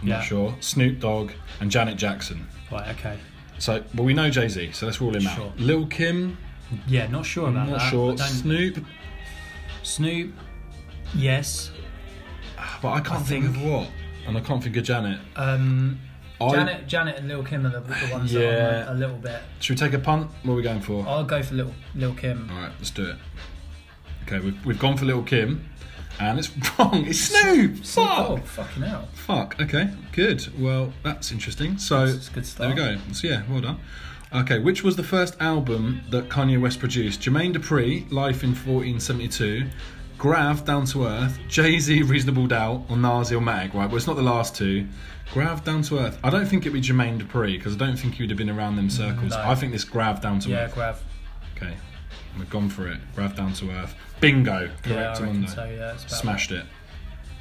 [0.01, 0.15] I'm Yeah.
[0.17, 0.53] not sure.
[0.59, 2.45] Snoop Dogg, and Janet Jackson.
[2.69, 2.89] Right.
[2.89, 3.17] Okay.
[3.57, 5.45] So, well, we know Jay Z, so let's rule him Sure.
[5.45, 5.57] out.
[5.59, 6.37] Lil Kim,
[6.87, 7.07] Yeah.
[7.07, 7.89] Not sure about not that.
[7.91, 8.17] sure.
[8.17, 8.83] Snoop,
[9.83, 10.33] Snoop.
[11.15, 11.71] Yes.
[12.81, 13.89] but I can't I think, think- of what.
[14.27, 15.19] And I can't think of Janet.
[15.37, 15.99] Um,
[16.41, 18.41] I- Janet, Janet, and Lil Kim are the, the ones Yeah.
[18.41, 19.41] that I'm a little bit.
[19.59, 20.29] Should we take a punt?
[20.43, 21.05] What are we going for?
[21.07, 22.49] I'll go for Lil Lil Kim.
[22.51, 23.15] All right, let's do it.
[24.23, 25.67] Okay, we've, we've gone for Little Kim,
[26.19, 26.49] and it's
[26.79, 27.05] wrong.
[27.07, 27.85] It's Snoop.
[27.85, 28.45] Snoop Fuck.
[28.45, 29.07] Fucking hell.
[29.13, 29.55] Fuck.
[29.61, 30.45] Okay, good.
[30.61, 31.77] Well, that's interesting.
[31.77, 32.97] So It's good there we go.
[33.13, 33.79] So yeah, well done.
[34.33, 37.21] Okay, which was the first album that Kanye West produced?
[37.21, 39.67] Jermaine Dupri, Life in 1472,
[40.17, 43.73] Grav, Down to Earth, Jay Z, Reasonable Doubt, or Nas Illmatic.
[43.73, 44.85] Right, well, it's not the last two.
[45.33, 46.19] Grav, Down to Earth.
[46.23, 48.49] I don't think it'd be Jermaine Dupri because I don't think he would have been
[48.49, 49.31] around them circles.
[49.31, 49.39] No.
[49.39, 50.69] I think this Grav, Down to Yeah, Earth.
[50.71, 51.03] Yeah, Grav.
[51.55, 51.77] Okay,
[52.37, 52.97] we've gone for it.
[53.15, 53.95] Grav, Down to Earth.
[54.19, 54.69] Bingo.
[54.83, 55.21] Correct.
[55.21, 55.63] Yeah, so.
[55.63, 56.65] Yeah, Smashed it.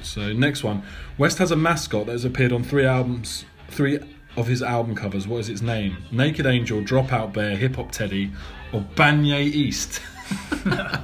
[0.01, 0.83] So next one,
[1.17, 3.99] West has a mascot that has appeared on three albums, three
[4.37, 5.27] of his album covers.
[5.27, 5.97] What is its name?
[6.11, 8.31] Naked Angel, Dropout Bear, Hip Hop Teddy,
[8.71, 9.99] or Banye East?
[10.65, 11.03] uh,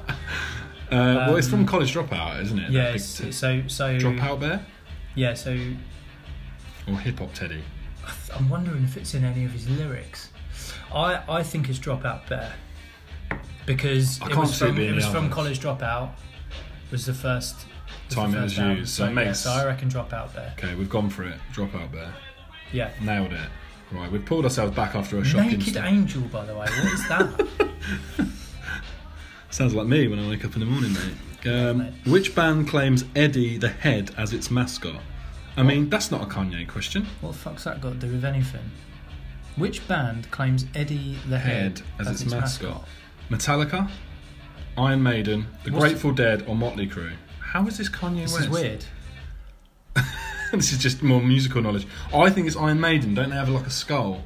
[0.91, 2.67] well, it's from College Dropout, isn't it?
[2.67, 4.65] Um, Yeah, That big it's, t- so so Dropout Bear
[5.15, 5.52] Yeah, so
[6.88, 7.62] or Hip Hop Teddy?
[8.36, 10.30] I'm wondering if it's in any of his lyrics.
[10.93, 12.54] I I think it's Dropout Bear
[13.65, 15.30] because I it can't was it from being it was from.
[15.30, 16.12] College Dropout.
[16.91, 17.56] Was the first
[18.08, 20.34] was Time the it was used, So, so it yeah, makes- so I reckon Dropout
[20.36, 20.54] Bear.
[20.60, 21.39] Okay, we've gone for it.
[21.54, 22.13] Dropout Bear,
[22.74, 22.90] Yeah.
[23.02, 23.50] nailed it.
[23.92, 25.52] Right, we've pulled ourselves back after a shocking.
[25.60, 25.88] Naked start.
[25.88, 26.66] Angel, by the way.
[26.66, 27.48] What is that?
[29.52, 31.48] Sounds like me when I wake up in the morning, mate.
[31.48, 35.00] Um, which band claims Eddie the Head as its mascot?
[35.56, 37.06] I mean, that's not a Kanye question.
[37.22, 38.72] what the fuck's that got to do with anything?
[39.56, 42.88] Which band claims Eddie the Head, Head as, its, mascot.
[43.30, 43.92] Metallica,
[44.76, 47.14] Iron Maiden, The What's- Grateful Dead, or Motley Crue?
[47.40, 48.46] How is this Kanye This West?
[48.46, 48.86] is weird.
[50.60, 51.88] this is just more musical knowledge.
[52.13, 53.16] I think it's Iron Maiden.
[53.16, 54.24] Don't they have like a skull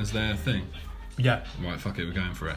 [0.00, 0.66] as their thing?
[1.16, 1.44] Yeah.
[1.62, 2.56] Right, fuck it, we're going for it.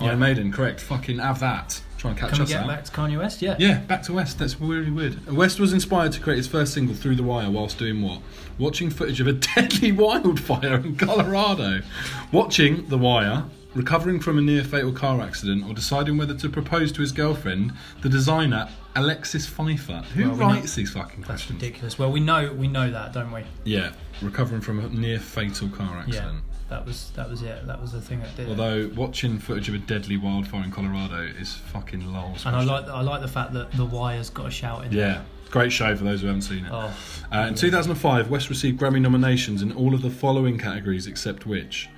[0.00, 0.08] Yeah.
[0.08, 0.80] Iron Maiden, correct.
[0.80, 1.82] Fucking have that.
[1.98, 2.68] Try and catch Can we us get out.
[2.68, 3.42] back to Kanye West?
[3.42, 3.56] Yeah.
[3.58, 4.38] Yeah, back to West.
[4.38, 5.26] That's really weird.
[5.30, 8.20] West was inspired to create his first single, Through the Wire, whilst doing what?
[8.58, 11.82] Watching footage of a deadly wildfire in Colorado.
[12.32, 13.44] Watching The Wire,
[13.74, 17.72] recovering from a near fatal car accident, or deciding whether to propose to his girlfriend,
[18.00, 20.04] the designer Alexis Phifer.
[20.06, 21.60] Who Well, we know- writes these fucking That's questions?
[21.62, 21.98] ridiculous.
[21.98, 23.42] Well, we know we know that, don't we?
[23.64, 26.34] Yeah, recovering from a near fatal car accident.
[26.34, 26.40] Yeah.
[26.70, 27.66] That was that was it.
[27.66, 28.50] That was the thing that did it.
[28.50, 32.36] Although watching footage of a deadly wildfire in Colorado is fucking lol.
[32.46, 34.92] And I like I like the fact that the wire's got a shout in.
[34.92, 36.70] Yeah, great show for those who haven't seen it.
[36.72, 36.92] Oh,
[37.32, 41.88] Uh, in 2005, West received Grammy nominations in all of the following categories except which?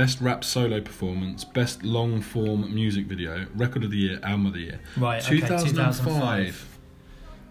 [0.00, 4.54] Best Rap Solo Performance, Best Long Form Music Video, Record of the Year, Album of
[4.54, 4.80] the Year.
[4.96, 5.22] right.
[5.22, 5.40] Okay.
[5.40, 6.04] 2005.
[6.06, 6.78] 2005.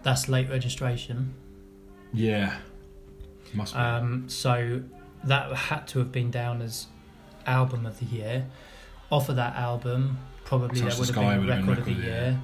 [0.02, 1.32] That's late registration.
[2.12, 2.56] Yeah.
[3.54, 3.78] Must be.
[3.78, 4.82] Um, so
[5.22, 6.88] that had to have been down as
[7.46, 8.46] album of the year.
[9.12, 11.70] Off of that album, probably Touch there the would have been record, been of the
[11.70, 12.40] Record of the year.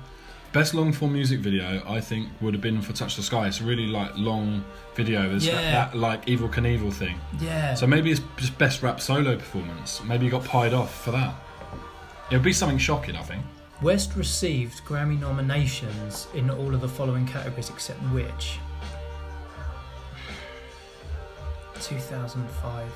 [0.57, 3.47] Best Long Form Music Video, I think, would have been for Touch the Sky.
[3.47, 4.65] It's a really like long
[4.95, 5.29] video.
[5.29, 5.71] That, Yeah.
[5.71, 7.21] that like Evel Knievel thing.
[7.39, 7.75] Yeah.
[7.75, 10.03] So maybe it's just Best Rap Solo Performance.
[10.05, 11.35] Maybe you got pied off for that.
[12.31, 13.45] It would be something shocking, I think.
[13.83, 18.59] West received Grammy nominations in all of the following categories except which?
[21.83, 22.87] 2005.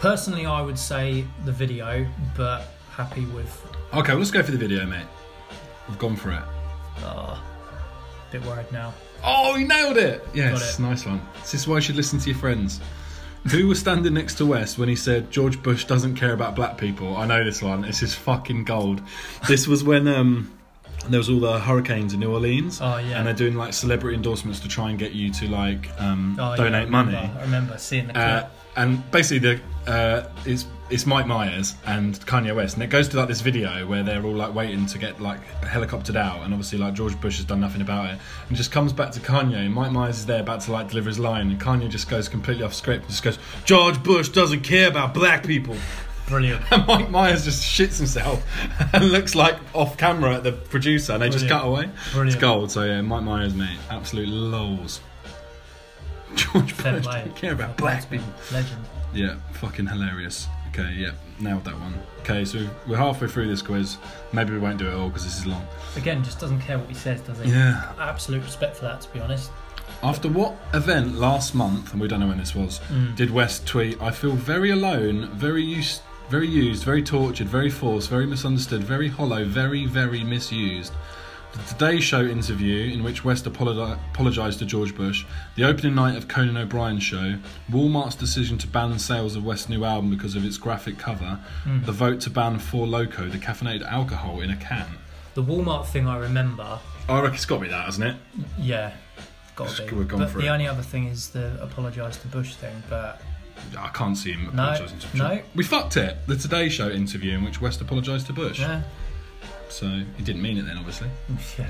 [0.00, 3.66] Personally, I would say the video, but happy with.
[3.94, 5.06] Okay, well, let's go for the video, mate.
[5.88, 6.42] We've gone for it.
[7.04, 7.38] Uh,
[8.30, 8.92] bit worried now.
[9.22, 10.26] Oh, you nailed it!
[10.32, 11.20] Yes, Got nice one.
[11.40, 12.80] This is why you should listen to your friends.
[13.50, 16.76] Who was standing next to West when he said George Bush doesn't care about black
[16.78, 17.16] people?
[17.16, 17.80] I know this one.
[17.82, 19.00] This is fucking gold.
[19.48, 20.50] This was when um,
[21.08, 23.16] there was all the hurricanes in New Orleans, Oh yeah.
[23.18, 26.42] and they're doing like celebrity endorsements to try and get you to like um, Oh,
[26.44, 27.12] yeah, I donate remember.
[27.12, 27.30] money.
[27.38, 28.24] I remember seeing the clip.
[28.24, 33.08] Uh, and basically, the uh, it's it's Mike Myers and Kanye West, and it goes
[33.08, 36.52] to like this video where they're all like waiting to get like helicoptered out, and
[36.52, 39.66] obviously like George Bush has done nothing about it, and just comes back to Kanye,
[39.66, 42.28] and Mike Myers is there about to like deliver his line, and Kanye just goes
[42.28, 45.76] completely off script, and just goes, George Bush doesn't care about black people.
[46.28, 46.62] Brilliant.
[46.72, 48.44] And Mike Myers just shits himself
[48.94, 51.88] and looks like off camera at the producer, and they just cut away.
[52.12, 52.34] Brilliant.
[52.34, 52.70] It's gold.
[52.70, 55.00] So yeah, Mike Myers, mate, absolute lols.
[56.34, 58.32] George Bush don't care about black people.
[58.52, 58.84] Legend.
[59.12, 60.46] Yeah, fucking hilarious.
[60.72, 61.94] Okay, yeah, nailed that one.
[62.20, 63.96] Okay, so we're halfway through this quiz.
[64.32, 65.66] Maybe we won't do it all because this is long.
[65.96, 67.50] Again, just doesn't care what he says, does he?
[67.50, 67.92] Yeah.
[67.98, 69.50] Absolute respect for that, to be honest.
[70.02, 73.16] After what event last month, and we don't know when this was, Mm.
[73.16, 78.08] did West tweet, I feel very alone, very used, very used, very tortured, very forced,
[78.08, 80.92] very misunderstood, very hollow, very, very misused.
[81.52, 85.24] The Today Show interview, in which West apologised to George Bush,
[85.56, 87.36] the opening night of Conan O'Brien's show,
[87.70, 91.84] Walmart's decision to ban sales of West's new album because of its graphic cover, Mm.
[91.86, 94.86] the vote to ban Four Loco, the caffeinated alcohol in a can.
[95.34, 98.16] The Walmart thing I remember, I reckon it's got to be that, hasn't it?
[98.58, 98.92] yeah,
[99.56, 99.94] got to be.
[99.96, 100.48] we've gone But the it.
[100.48, 103.20] only other thing is the apologise to Bush thing, but
[103.76, 105.18] I can't see him No, apologising to Bush.
[105.18, 105.40] no.
[105.56, 106.16] We fucked it.
[106.28, 108.60] The Today Show interview in which West apologised to Bush.
[108.60, 108.82] yeah,
[109.70, 111.08] So he didn't mean it then, obviously.
[111.58, 111.66] yeah.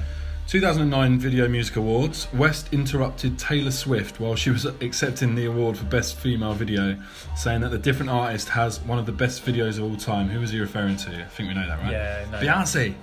[0.48, 2.26] 2009 Video Music Awards.
[2.34, 6.96] West interrupted Taylor Swift while she was accepting the award for Best Female Video,
[7.36, 10.28] saying that the different artist has one of the best videos of all time.
[10.28, 11.10] Who was he referring to?
[11.22, 11.92] I think we know that, right?
[11.92, 12.38] Yeah, no.
[12.38, 12.94] Beyonce.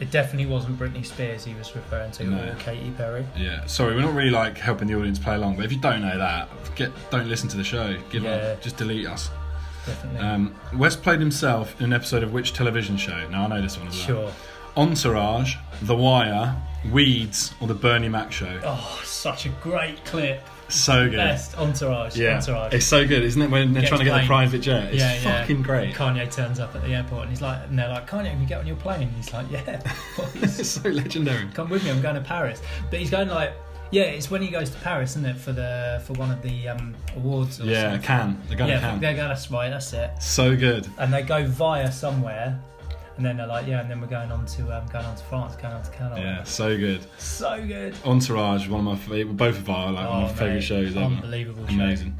[0.00, 2.50] It definitely wasn't Britney Spears he was referring to, No.
[2.50, 3.24] or Katy Perry.
[3.36, 3.64] Yeah.
[3.66, 6.18] Sorry, we're not really like helping the audience play along, but if you don't know
[6.18, 7.96] that, get don't listen to the show.
[8.10, 8.30] Give Yeah.
[8.32, 8.60] up.
[8.62, 9.30] Just delete us.
[9.86, 10.20] Definitely.
[10.20, 13.28] Um, West played himself in an episode of which television show?
[13.28, 14.06] Now I know this one as well.
[14.06, 14.32] sure.
[14.76, 16.56] Entourage, The Wire,
[16.90, 18.60] Weeds, or The Bernie Mac Show.
[18.64, 20.42] Oh, such a great clip.
[20.68, 21.16] So good.
[21.16, 22.16] Best Entourage.
[22.16, 22.72] Yeah, Entourage.
[22.72, 23.50] it's so good, isn't it?
[23.50, 25.40] When they're Gets trying to get the private jet, it's yeah, yeah.
[25.40, 25.94] fucking great.
[25.94, 28.46] Kanye turns up at the airport and he's like, and they're like, Kanye, can you
[28.48, 29.08] get on your plane?
[29.10, 29.80] He's like, yeah.
[30.36, 31.46] it's so legendary.
[31.54, 31.90] Come with me.
[31.90, 32.62] I'm going to Paris.
[32.90, 33.52] But he's going like,
[33.94, 34.02] yeah.
[34.16, 36.94] It's when he goes to Paris, isn't it, for the for one of the um,
[37.16, 37.60] awards?
[37.60, 38.02] Or Yeah, something.
[38.02, 39.00] can they're going yeah, to can.
[39.00, 39.28] they go.
[39.28, 39.70] That's right.
[39.70, 40.10] That's it.
[40.20, 40.88] So good.
[40.98, 42.60] And they go via somewhere,
[43.16, 43.80] and then they're like, yeah.
[43.80, 46.20] And then we're going on to um, going on to France, going on to Canada.
[46.20, 47.00] Yeah, so good.
[47.18, 47.94] So good.
[48.04, 50.62] Entourage, one of my favorite, both of our like one of Oh, my favorite mate,
[50.62, 51.04] shows ever.
[51.06, 51.66] Unbelievable.
[51.66, 51.74] show.
[51.74, 52.18] Amazing.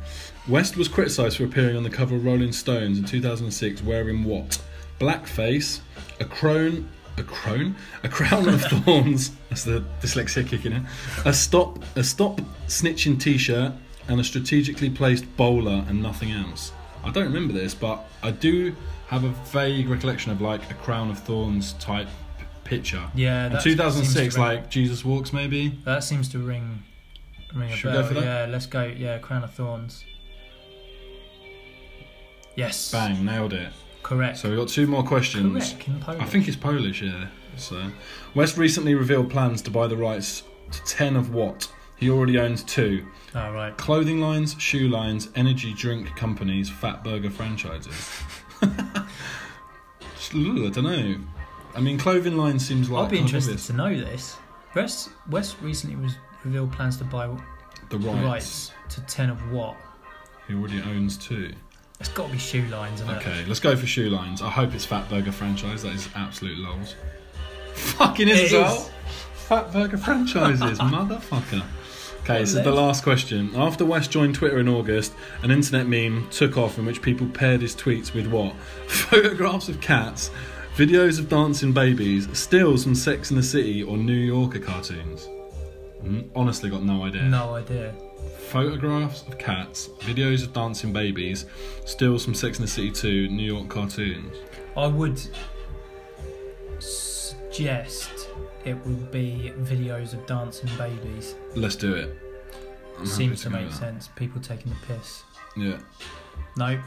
[0.48, 4.60] West was criticised for appearing on the cover of Rolling Stones in 2006 wearing what?
[5.00, 5.80] Blackface,
[6.20, 9.30] a crone, a crone, a crown of thorns.
[9.50, 10.86] That's the dyslexia kicking in.
[11.24, 13.72] A stop, a stop snitching T-shirt,
[14.08, 16.72] and a strategically placed bowler, and nothing else.
[17.04, 18.74] I don't remember this, but I do
[19.08, 23.02] have a vague recollection of like a crown of thorns type p- picture.
[23.14, 23.46] Yeah.
[23.46, 25.78] In that 2006, seems to ring- like Jesus Walks, maybe.
[25.84, 26.82] that seems to ring.
[27.54, 28.02] Ring a Should we bell.
[28.02, 28.24] go for that?
[28.24, 28.84] Yeah, let's go.
[28.84, 30.04] Yeah, Crown of Thorns.
[32.56, 32.90] Yes.
[32.90, 33.72] Bang, nailed it.
[34.04, 34.38] Correct.
[34.38, 35.72] So we've got two more questions.
[35.72, 36.22] Correct in Polish.
[36.22, 37.26] I think it's Polish, yeah.
[37.56, 37.90] So,
[38.34, 41.68] West recently revealed plans to buy the rights to 10 of what?
[41.96, 43.76] He already owns two Oh, right.
[43.76, 47.94] clothing lines, shoe lines, energy drink companies, fat burger franchises.
[50.16, 51.16] Just, ooh, I don't know.
[51.74, 54.36] I mean, clothing line seems like I'll be interested to know this.
[54.74, 56.14] West, West recently was
[56.44, 57.38] revealed plans to buy the
[57.90, 58.24] the rights.
[58.24, 59.76] rights to 10 of what?
[60.48, 61.52] He already owns two.
[62.00, 63.16] It's got to be shoe lines, isn't it?
[63.18, 64.42] Okay, let's go for shoe lines.
[64.42, 65.82] I hope it's Fat Burger franchise.
[65.82, 66.94] That is absolute lols.
[67.74, 68.90] Fucking is It as well.
[69.34, 71.64] Fat Burger franchises, motherfucker.
[72.22, 73.54] Okay, so the last question.
[73.54, 77.60] After West joined Twitter in August, an internet meme took off in which people paired
[77.60, 78.54] his tweets with what?
[78.88, 80.30] Photographs of cats,
[80.76, 85.28] videos of dancing babies, stills from Sex in the City or New Yorker cartoons.
[86.02, 87.22] Mm, Honestly, got no idea.
[87.24, 87.94] No idea.
[88.48, 91.46] Photographs of cats, videos of dancing babies,
[91.84, 94.36] stills from Sex and the City 2, New York cartoons.
[94.76, 95.20] I would
[96.78, 98.28] suggest
[98.64, 101.34] it would be videos of dancing babies.
[101.54, 102.18] Let's do it.
[102.98, 104.08] I'm Seems to go make sense.
[104.14, 105.24] People taking the piss.
[105.56, 105.78] Yeah.
[106.56, 106.80] No.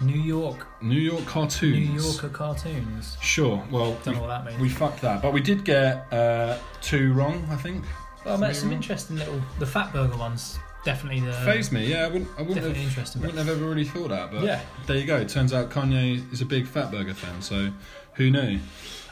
[0.00, 0.66] New York.
[0.82, 1.76] New York cartoons.
[1.90, 3.16] New Yorker cartoons.
[3.20, 3.62] Sure.
[3.70, 4.60] Well, Don't we, know what that means.
[4.60, 7.84] we fucked that, but we did get uh, two wrong, I think.
[8.24, 8.76] well, mate, some Maybe.
[8.76, 9.40] interesting little.
[9.58, 10.58] The Fat Burger ones.
[10.84, 11.32] Definitely the.
[11.32, 11.86] Phased me.
[11.86, 12.28] Yeah, I wouldn't.
[12.36, 12.88] I wouldn't Definitely have.
[12.90, 13.22] interesting.
[13.22, 14.60] I wouldn't have ever really thought that, but Yeah.
[14.86, 15.16] there you go.
[15.16, 17.70] It turns out Kanye is a big Fat Burger fan, so
[18.14, 18.58] who knew?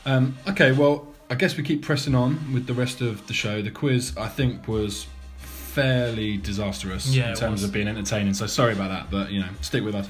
[0.05, 3.63] Um, okay, well, I guess we keep pressing on with the rest of the show.
[3.63, 5.07] The quiz, I think, was
[5.39, 7.65] fairly disastrous Yeah, in terms was.
[7.65, 8.35] of being entertaining.
[8.35, 10.09] So sorry about that, but you know, stick with us.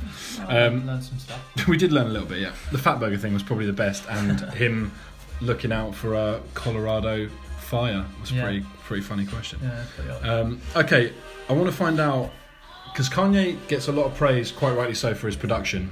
[0.49, 1.39] Um, learned some stuff.
[1.69, 2.41] we did learn a little bit.
[2.41, 4.91] Yeah, the Fat Burger thing was probably the best, and him
[5.41, 7.29] looking out for a Colorado
[7.61, 8.43] fire was Yeah.
[8.43, 9.59] pretty pretty funny question.
[9.63, 10.29] Yeah, pretty.
[10.29, 11.13] Um, okay,
[11.49, 12.31] I want to find out
[12.93, 15.91] because Kanye gets a lot of praise, quite rightly so, for his production.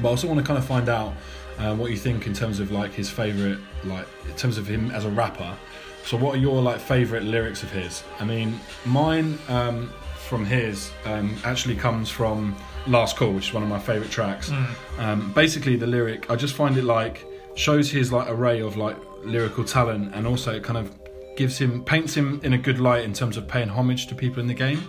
[0.00, 1.12] But I also want to kind of find out
[1.58, 4.90] um, what you think in terms of like his favorite, like in terms of him
[4.90, 5.56] as a rapper.
[6.04, 8.02] So, what are your like favorite lyrics of his?
[8.18, 9.92] I mean, mine um,
[10.26, 12.56] from his um, actually comes from
[12.88, 14.50] Last Call, which is one of my favourite tracks.
[14.98, 17.24] Um, basically, the lyric I just find it like
[17.54, 20.90] shows his like array of like lyrical talent, and also kind of
[21.36, 24.40] gives him paints him in a good light in terms of paying homage to people
[24.40, 24.82] in the game.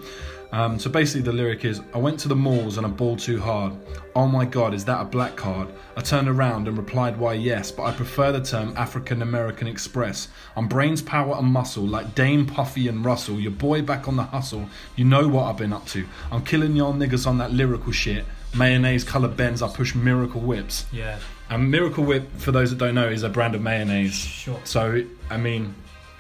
[0.52, 3.42] Um, so basically, the lyric is I went to the malls and I balled too
[3.42, 3.74] hard.
[4.16, 5.68] Oh my god, is that a black card?
[5.98, 10.30] I turned around and replied, Why, yes, but I prefer the term African American Express.
[10.56, 13.40] I'm brains, power, and muscle, like Dame, Puffy, and Russell.
[13.40, 14.70] Your boy back on the hustle.
[14.96, 16.06] You know what I've been up to.
[16.32, 18.24] I'm killing y'all niggas on that lyrical shit.
[18.56, 20.86] Mayonnaise coloured bends, I push miracle whips.
[20.94, 21.20] Yeah,
[21.50, 24.14] And Miracle Whip, for those that don't know, is a brand of mayonnaise.
[24.16, 24.62] sure.
[24.64, 25.76] So I mean,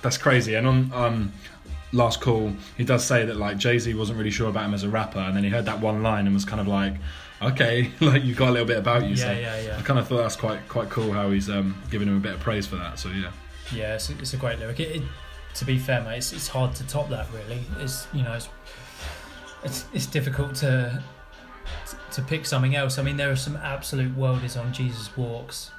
[0.05, 0.53] that's crazy.
[0.53, 1.33] And on um,
[1.91, 4.83] Last Call, he does say that like Jay Z wasn't really sure about him as
[4.83, 6.93] a rapper, and then he heard that one line and was kind of like,
[7.41, 9.15] okay, like you got a little bit about you.
[9.15, 9.77] Yeah, so yeah, yeah.
[9.79, 12.35] I kind of thought that's quite quite cool how he's um, giving him a bit
[12.35, 12.99] of praise for that.
[12.99, 13.31] So yeah,
[13.73, 14.79] Yeah, it's, it's a great lyric.
[14.79, 15.03] It, it,
[15.55, 17.25] to be fair, mate, it's, it's hard to top that.
[17.33, 18.49] Really, it's you know, it's
[19.63, 21.01] it's, it's difficult to
[22.11, 22.99] to pick something else.
[22.99, 25.71] I mean, there are some absolute worldies on Jesus Walks.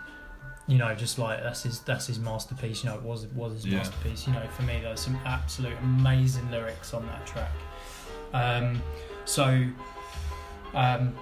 [0.68, 2.82] You know, just like that's his that's his masterpiece.
[2.82, 3.78] You know, it was it was his Yeah.
[3.78, 4.26] masterpiece.
[4.26, 7.52] You know, for me, there's some absolute amazing lyrics on that track.
[8.32, 8.82] Um,
[9.24, 9.64] so,
[10.74, 11.14] um,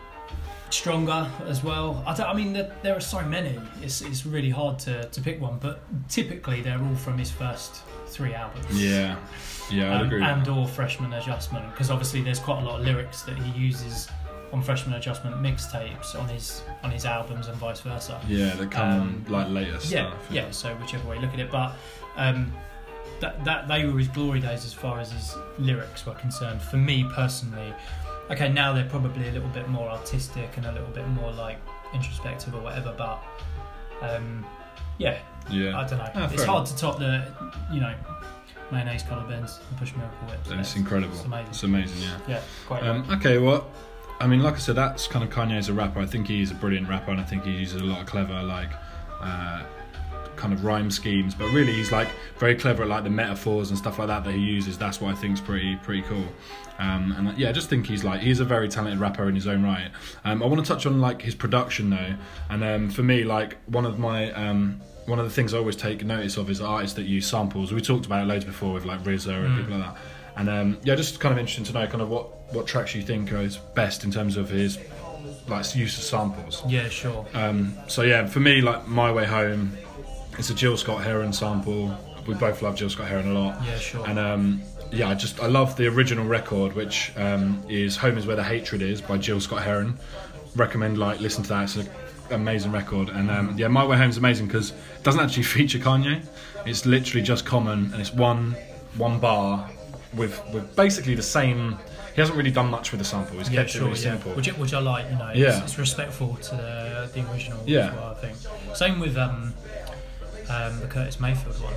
[0.70, 2.02] stronger as well.
[2.06, 3.60] I, I mean, there, there are so many.
[3.82, 7.82] It's it's really hard to, to pick one, but typically they're all from his first
[8.06, 8.66] three albums.
[8.82, 9.16] yeah,
[9.70, 10.22] yeah, I'd Um, agree.
[10.22, 14.08] and or Freshman Adjustment, because obviously there's quite a lot of lyrics that he uses
[14.54, 18.20] on Freshman Adjustment mixtapes on his on his albums and vice versa.
[18.28, 20.26] yeah, they come um, on like later Yeah, stuff.
[20.30, 20.50] yeah.
[20.52, 21.72] So whichever way you look at it, but
[22.16, 22.52] um,
[23.18, 26.62] that that they were his glory days as far as his lyrics were concerned.
[26.62, 27.74] For me personally,
[28.30, 31.58] okay, now they're probably a little bit more artistic and a little bit more like
[31.92, 32.94] introspective or whatever.
[32.96, 33.18] But
[34.02, 34.46] um,
[34.98, 35.18] yeah,
[35.50, 35.76] yeah.
[35.76, 36.10] I don't know.
[36.14, 37.26] Ah, it's hard to top the
[37.72, 37.92] you know
[38.70, 40.48] mayonnaise colour bends and push miracle whips.
[40.50, 41.12] And it's incredible.
[41.16, 41.48] It's amazing.
[41.50, 42.02] It's amazing.
[42.02, 42.18] Yeah.
[42.28, 42.84] Yeah, quite.
[42.84, 43.66] Um, okay, well,
[44.20, 46.00] I mean, like I said, that's kind of Kanye as a rapper.
[46.00, 48.42] I think he's a brilliant rapper, and I think he uses a lot of clever,
[48.42, 48.70] like,
[49.20, 49.62] uh,
[50.36, 51.34] kind of rhyme schemes.
[51.34, 52.08] But really, he's like
[52.38, 54.78] very clever at like the metaphors and stuff like that that he uses.
[54.78, 56.24] That's what I think's pretty pretty cool.
[56.78, 59.46] Um, and yeah, I just think he's like he's a very talented rapper in his
[59.46, 59.90] own right.
[60.24, 62.14] Um, I want to touch on like his production though,
[62.50, 65.76] and um, for me, like one of my um, one of the things I always
[65.76, 67.72] take notice of is artists that use samples.
[67.72, 69.56] We talked about it loads before with like RZA and Mm.
[69.58, 70.00] people like that.
[70.36, 73.02] And um, yeah, just kind of interesting to know kind of what, what tracks you
[73.02, 74.78] think are his best in terms of his
[75.48, 76.62] like use of samples.
[76.68, 77.26] yeah, sure.
[77.34, 79.72] Um, so yeah, for me, like My Way Home,
[80.38, 81.96] it's a Gil Scott-Heron sample.
[82.26, 83.62] We both love Gil Scott-Heron a lot.
[83.64, 84.08] Yeah, sure.
[84.08, 88.26] And um, yeah, I just I love the original record, which um, is "Home Is
[88.26, 89.98] Where the Hatred Is" by Gil Scott-Heron.
[90.56, 91.64] Recommend like listen to that.
[91.64, 91.88] It's an
[92.30, 93.10] amazing record.
[93.10, 96.24] And um, yeah, "My Way Home" is amazing because it doesn't actually feature Kanye.
[96.64, 98.56] It's literally just Common, and it's one
[98.96, 99.68] one bar
[100.16, 101.78] with with basically the same.
[102.14, 103.38] He hasn't really done much with the sample.
[103.38, 103.82] He's yeah, kept sure.
[103.82, 104.32] it really Yeah, simple.
[104.34, 105.10] which which I like.
[105.10, 105.62] You know, it's, Yeah.
[105.64, 107.60] it's respectful to the, the original.
[107.66, 107.88] Yeah.
[107.88, 108.36] as well, I think.
[108.76, 109.52] Same with um,
[110.48, 111.74] um, the Curtis Mayfield one.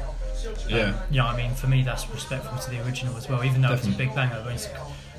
[0.70, 3.62] yeah, Um, yeah, I mean, for me, that's respectful to the original as well, even
[3.62, 3.92] though Definitely.
[3.92, 4.42] it's a big banger.
[4.44, 4.70] But it's,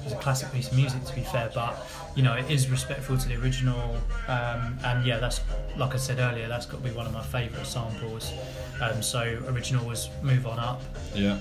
[0.05, 1.51] it's a classic piece of music, to be fair.
[1.53, 1.75] But
[2.15, 3.97] you know, it is respectful to the original.
[4.29, 5.41] Um, and yeah, that's
[5.77, 8.33] like I said earlier, that's got to be one of my favourite samples.
[8.81, 10.81] Um, so original was "Move On Up,"
[11.15, 11.39] yeah,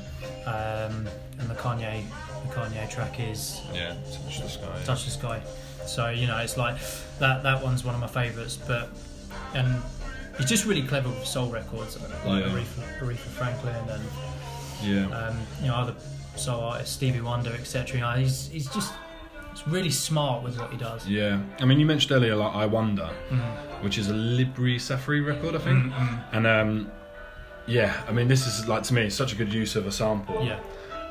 [0.47, 1.07] um,
[1.39, 2.03] and the Kanye,
[2.47, 3.95] the Kanye track is yeah.
[4.11, 4.81] Touch the sky.
[4.85, 5.41] "Touch the Sky."
[5.85, 6.77] So you know, it's like
[7.19, 7.43] that.
[7.43, 8.57] That one's one of my favourites.
[8.57, 8.89] But
[9.53, 9.81] and
[10.37, 12.49] he's just really clever with soul records, like Yeah.
[12.49, 14.03] Aretha, Aretha Franklin and
[14.83, 15.95] Yeah, um, you know other
[16.35, 17.95] soul artists, Stevie Wonder, etc.
[17.95, 18.93] You know, he's he's just
[19.51, 21.07] he's really smart with what he does.
[21.07, 21.39] yeah.
[21.59, 23.83] I mean, you mentioned earlier like "I Wonder," Mm.
[23.83, 25.85] which is a Labi Siffre record, I think.
[25.85, 26.19] Mm, mm.
[26.33, 26.91] And um,
[27.65, 30.43] yeah, I mean, this is like to me such a good use of a sample.
[30.45, 30.59] Yeah,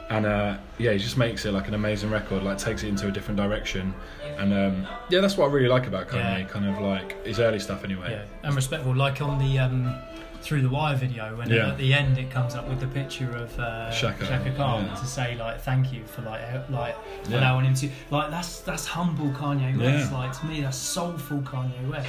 [0.09, 2.43] And uh, yeah, he just makes it like an amazing record.
[2.45, 3.93] Like takes it into a different direction.
[4.39, 6.41] And um, yeah, that's what I really like about Kanye.
[6.41, 6.45] Yeah.
[6.45, 8.11] Kind of like his early stuff, anyway.
[8.13, 8.95] yeah, and respectful.
[8.95, 9.95] Like on the um,
[10.47, 11.71] Through the Wire video, when Yeah.
[11.71, 14.95] at the end it comes up with the picture of uh, Chaka, Khan yeah.
[14.95, 16.41] to say like thank you for like
[16.71, 16.95] like
[17.29, 17.41] Yeah.
[17.41, 20.13] allowing him to like that's that's humble Kanye West.
[20.13, 22.07] Like to me, that's soulful Kanye West.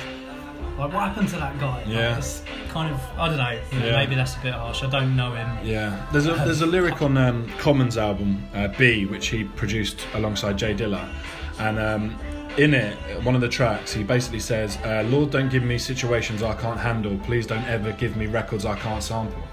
[0.77, 1.77] Like what happened to that guy?
[1.77, 2.15] Like, Yeah.
[2.17, 3.59] it's kind of I don't know.
[3.71, 3.91] you know.
[3.97, 4.83] Maybe that's a bit harsh.
[4.83, 5.49] I don't know him.
[5.65, 10.05] Yeah, there's a there's a lyric on um, Common's album uh, Be, which he produced
[10.13, 11.09] alongside J Dilla,
[11.57, 12.15] and um,
[12.57, 16.41] in it, one of the tracks, he basically says, uh, "Lord, don't give me situations
[16.43, 17.17] I can't handle.
[17.23, 19.43] Please don't ever give me records I can't sample."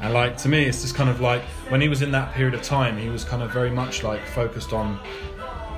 [0.00, 2.54] And like to me, it's just kind of like when he was in that period
[2.54, 4.98] of time, he was kind of very much like focused on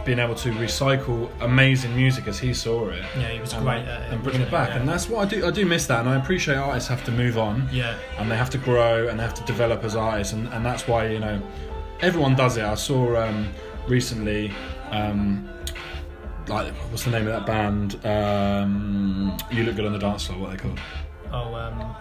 [0.07, 3.03] being able to recycle amazing music as he saw it.
[3.19, 4.13] Yeah, he was And, great at it.
[4.13, 4.77] and bring it back, Yeah.
[4.77, 5.47] and that's what I do.
[5.47, 7.97] I do miss that, and I appreciate artists have to move on yeah.
[8.19, 10.89] and they have to grow and they have to develop as artists and, and that's
[10.89, 11.43] why you know
[12.01, 13.47] everyone does it i saw um,
[13.89, 14.53] recently
[14.91, 15.49] um,
[16.51, 18.05] like what's the name of that band?
[18.07, 20.39] Um, you look good on the dance floor.
[20.41, 20.81] What are they called?
[21.33, 21.95] Oh, um,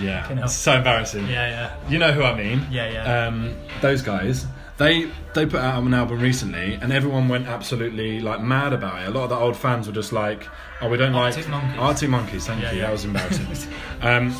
[0.00, 1.26] Yeah, it's so embarrassing.
[1.26, 2.66] yeah, yeah, You know who I mean?
[2.70, 3.26] yeah, yeah.
[3.26, 4.46] Um, those guys.
[4.78, 9.08] They they put out an album recently, and everyone went absolutely like mad about it.
[9.08, 10.46] A lot of the old fans were just like,
[10.82, 11.80] "Oh, we don't Arctic like Monkeys.
[11.80, 12.78] Arctic Monkeys." Thank Yeah, you.
[12.80, 12.82] yeah.
[12.84, 13.46] That was embarrassing.
[14.02, 14.34] um,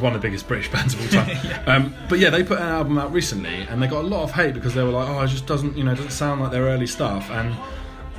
[0.00, 1.62] one of the biggest British bands of all time.
[1.66, 4.32] um, but yeah, they put an album out recently, and they got a lot of
[4.32, 6.64] hate because they were like, "Oh, it just doesn't, you know, doesn't sound like their
[6.64, 7.54] early stuff." And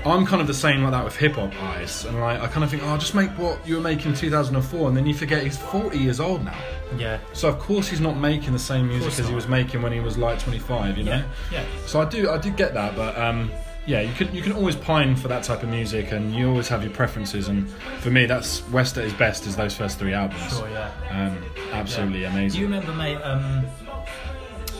[0.06, 2.64] I'm kind of the same like that with hip hop artists, and like I kind
[2.64, 5.44] of think, "Oh, just make what you were making in 2004," and then you forget
[5.44, 6.58] he's 40 years old now.
[6.98, 7.20] yeah.
[7.34, 10.00] So of course he's not making the same music as he was making when he
[10.00, 11.12] was like 25, you know.
[11.12, 11.66] Yeah, yeah.
[11.86, 13.52] So I do, I do get that, but um,
[13.90, 16.68] yeah, you can you can always pine for that type of music, and you always
[16.68, 17.48] have your preferences.
[17.48, 17.68] And
[18.02, 20.48] for me, that's West at his best is those first three albums.
[20.56, 20.92] Sure, yeah.
[21.10, 22.58] Um, absolutely Do amazing.
[22.58, 23.66] Do you remember, mate, um,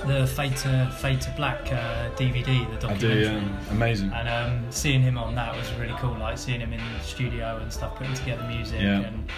[0.06, 3.24] the Fade to Fade to Black uh, DVD, the I documentary?
[3.24, 4.12] do, yeah, amazing.
[4.14, 6.16] And um, seeing him on that was really cool.
[6.18, 8.80] Like seeing him in the studio and stuff, putting together music.
[8.80, 9.00] Yeah.
[9.02, 9.30] And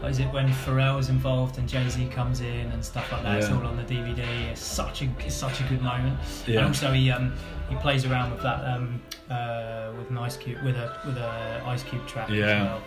[0.00, 3.22] what is it when Pharrell is involved and Jay Z comes in and stuff like
[3.24, 3.38] that?
[3.38, 3.56] It's Yeah.
[3.56, 4.24] all on the DVD.
[4.50, 6.18] It's such a it's such a good moment.
[6.46, 6.58] Yeah.
[6.60, 7.32] And also he um,
[7.72, 9.00] he plays around with that um,
[9.30, 12.44] uh, with an Ice Cube with a with a Ice Cube track Yeah.
[12.46, 12.82] as well.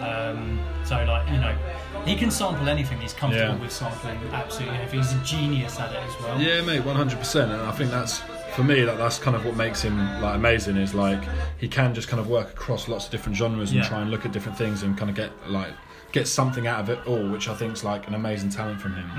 [0.00, 1.56] Um, so like you know,
[2.04, 3.00] he can sample anything.
[3.00, 3.60] He's comfortable Yeah.
[3.60, 5.00] with sampling absolutely anything.
[5.00, 6.40] He's a genius at it as well.
[6.40, 7.50] Yeah, mate, one hundred percent.
[7.52, 8.18] And I think that's
[8.54, 10.76] for me that that's kind of what makes him like amazing.
[10.76, 11.22] Is like
[11.58, 13.88] he can just kind of work across lots of different genres and Yeah.
[13.88, 15.72] try and look at different things and kind of get like
[16.12, 18.94] get something out of it all, which I think is like an amazing talent from
[18.94, 19.10] him.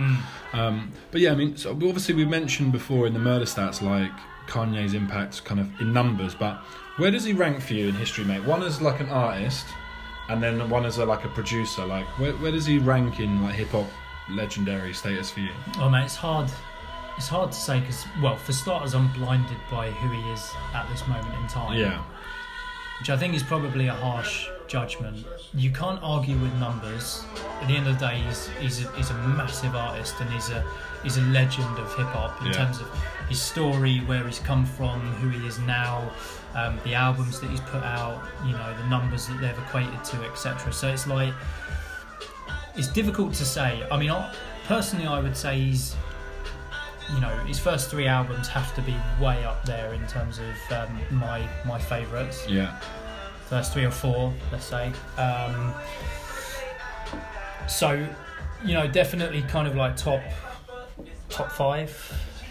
[0.54, 0.58] Mm.
[0.58, 4.12] Um, but yeah, I mean, so obviously we mentioned before in the murder stats like
[4.48, 6.58] Kanye's impact kind of in numbers, but
[6.98, 8.44] where does he rank for you in history, mate?
[8.44, 9.66] One as like an artist,
[10.30, 11.86] and then one as a, like a producer.
[11.86, 13.88] Like where, where does he rank in like hip hop
[14.30, 15.52] legendary status for you?
[15.78, 16.50] Oh mate, it's hard.
[17.18, 20.88] It's hard to say because, well, for starters, I'm blinded by who he is at
[20.90, 21.76] this moment in time.
[21.76, 22.04] Yeah,
[23.00, 25.26] Which I think is probably a harsh judgment.
[25.56, 27.24] You can't argue with numbers.
[27.62, 30.50] At the end of the day, he's he's a, he's a massive artist and he's
[30.52, 30.64] a
[31.02, 32.54] he's a legend of hip hop in Yeah.
[32.54, 32.88] terms of
[33.30, 36.10] his story, where he's come from, who he is now,
[36.56, 40.18] um, the albums that he's put out, you know, the numbers that they've equated to,
[40.26, 40.72] etc.
[40.72, 41.34] So it's like
[42.76, 43.86] it's difficult to say.
[43.92, 44.34] I mean, I,
[44.66, 45.96] personally, I would say he's
[47.14, 50.78] you know his first three albums have to be way up there in terms of
[50.78, 52.80] um, my my favourites yeah,
[53.48, 54.92] first three or four, let's say.
[55.18, 55.74] Um,
[57.68, 58.08] so,
[58.64, 60.22] you know, definitely kind of like top
[61.30, 61.92] top five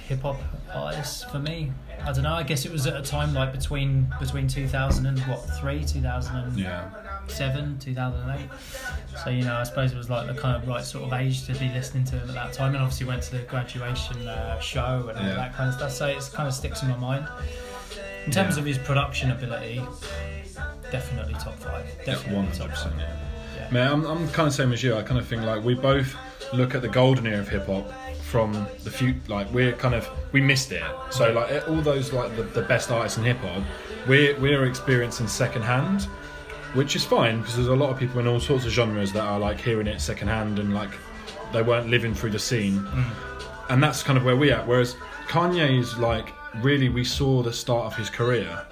[0.07, 0.37] hip hop
[0.73, 1.73] artists for me.
[2.05, 2.35] I don't know.
[2.35, 6.01] I guess it was at a time like between between 2000 and what three, two
[6.01, 6.67] thousand and
[7.29, 8.49] seven, two thousand and eight.
[9.25, 11.45] So you know, I suppose it was like the kind of right sort of age
[11.47, 14.61] to be listening to him at that time, and obviously went to the graduation uh,
[14.61, 15.35] show and all Yeah.
[15.35, 15.93] that kind of stuff.
[15.93, 17.27] So it kind of sticks in my mind.
[18.27, 18.61] In terms Yeah.
[18.61, 19.81] of his production ability,
[20.91, 21.85] definitely top five.
[22.05, 23.19] Definitely one top hundred five.
[23.57, 23.71] Yeah.
[23.71, 24.95] Man, I'm, I'm kind of same as you.
[24.97, 26.15] I kind of think like we both
[26.53, 27.91] look at the golden era of hip hop
[28.27, 28.53] from
[28.83, 30.83] the few like we're kind of we missed it.
[31.11, 33.63] So like eh, all those like the, the best artists in hip hop,
[34.09, 36.03] we're we're experiencing second hand,
[36.75, 39.23] which is fine because there's a lot of people in all sorts of genres that
[39.23, 40.91] are like hearing it second hand and like
[41.53, 43.05] they weren't living through the scene, mm.
[43.71, 44.67] and that's kind of where we at.
[44.67, 44.97] Whereas
[45.29, 48.67] Kanye is like really we saw the start of his career,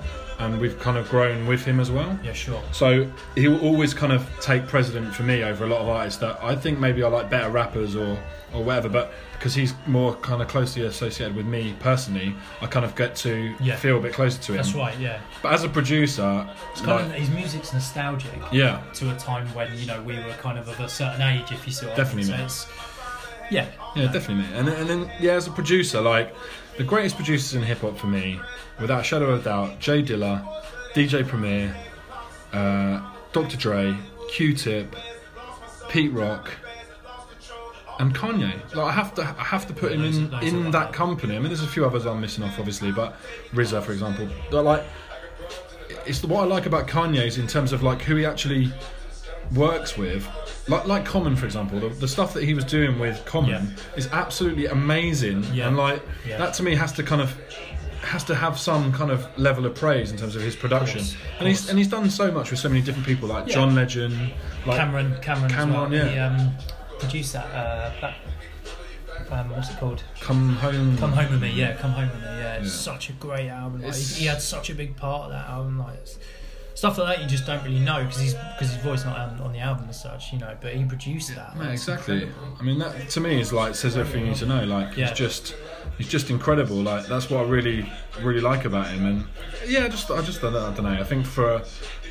[0.44, 2.18] and we've kind of grown with him as well.
[2.22, 2.62] Yeah, sure.
[2.72, 6.20] So he will always kind of take precedent for me over a lot of artists
[6.20, 8.18] that I think maybe are like better rappers or
[8.52, 12.32] or whatever, but because he's more kind of closely associated with me personally,
[12.62, 13.74] I kind of get to Yeah.
[13.74, 14.56] feel a bit closer to him.
[14.58, 14.96] That's right.
[14.96, 15.18] Yeah.
[15.42, 19.48] But as a producer, It's kind like, of his music's nostalgic yeah, to a time
[19.54, 21.96] when you know we were kind of of a certain age, if you see what
[21.96, 22.48] Definitely, I mean.
[22.48, 22.68] So
[23.50, 23.66] yeah.
[23.96, 24.52] yeah, definitely, mate.
[24.54, 26.32] And and then yeah, as a producer, like
[26.76, 28.40] the greatest producers in hip hop for me,
[28.80, 30.44] without a shadow of a doubt, J Dilla,
[30.94, 31.74] DJ Premier,
[32.52, 33.00] uh,
[33.32, 33.56] Dr.
[33.56, 33.96] Dre,
[34.30, 34.94] Q-Tip,
[35.88, 36.50] Pete Rock,
[38.00, 38.52] and Kanye.
[38.74, 41.36] Like I have to, I have to put him in in that company.
[41.36, 43.16] I mean, there's a few others I'm missing off, obviously, but
[43.52, 44.28] RZA, for example.
[44.50, 44.84] But like,
[46.06, 48.72] it's what I like about Kanye is in terms of like who he actually
[49.54, 50.26] works with.
[50.66, 53.66] Like, like Common, for example, the, the stuff that he was doing with Common Yeah.
[53.96, 55.68] is absolutely amazing, Yeah.
[55.68, 56.38] and like Yeah.
[56.38, 57.36] that to me has to kind of
[58.04, 61.00] has to have some kind of level of praise in terms of his production.
[61.00, 61.70] Course, and he's course.
[61.70, 63.54] and he's done so much with so many different people, like Yeah.
[63.54, 64.32] John Legend,
[64.66, 65.92] like Cam'ron, Cam'ron, Cam'ron, as well.
[65.92, 66.08] yeah.
[66.10, 66.52] He um,
[66.98, 67.46] produced that.
[67.46, 68.14] Uh, that
[69.30, 70.02] um, what's it called?
[70.20, 70.96] Come Home.
[70.98, 71.50] Come Home with Me.
[71.52, 72.26] Yeah, Come Home with Me.
[72.26, 72.92] Yeah, it's Yeah.
[72.92, 73.80] such a great album.
[73.80, 75.78] Like, It's- he, he had such a big part of that album.
[75.78, 76.18] Like, it's
[76.74, 79.40] stuff like that you just don't really know because he's because his voice not on,
[79.40, 80.56] on the album as such, you know.
[80.60, 81.52] But he produced that.
[81.56, 82.24] Yeah, exactly.
[82.24, 82.56] incredible.
[82.58, 84.64] I mean, that to me is like says everything you need to know.
[84.64, 85.08] Like Yeah.
[85.08, 85.54] he's just
[85.98, 86.76] he's just incredible.
[86.76, 87.88] Like that's what I really
[88.20, 89.06] really like about him.
[89.06, 89.24] And
[89.66, 90.88] yeah, just I just I don't know.
[90.90, 91.60] I think for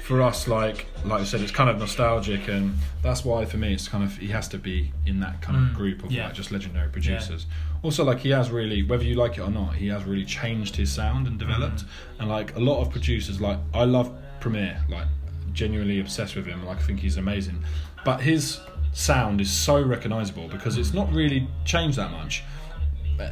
[0.05, 3.73] for us, like like I said, it's kind of nostalgic, and that's why for me
[3.73, 6.25] it's kind of he has to be in that kind of Mm, group of yeah.
[6.25, 7.45] like just legendary producers.
[7.83, 10.75] Also, like he has really, whether you like it or not, he has really changed
[10.77, 11.81] his sound and developed.
[11.83, 11.87] Mm.
[12.19, 14.09] And like a lot of producers, like I love
[14.43, 15.07] Premier, like
[15.53, 16.65] genuinely obsessed with him.
[16.65, 17.63] Like I think he's amazing,
[18.03, 18.59] but his
[18.91, 22.43] sound is so recognizable because it's not really changed that much.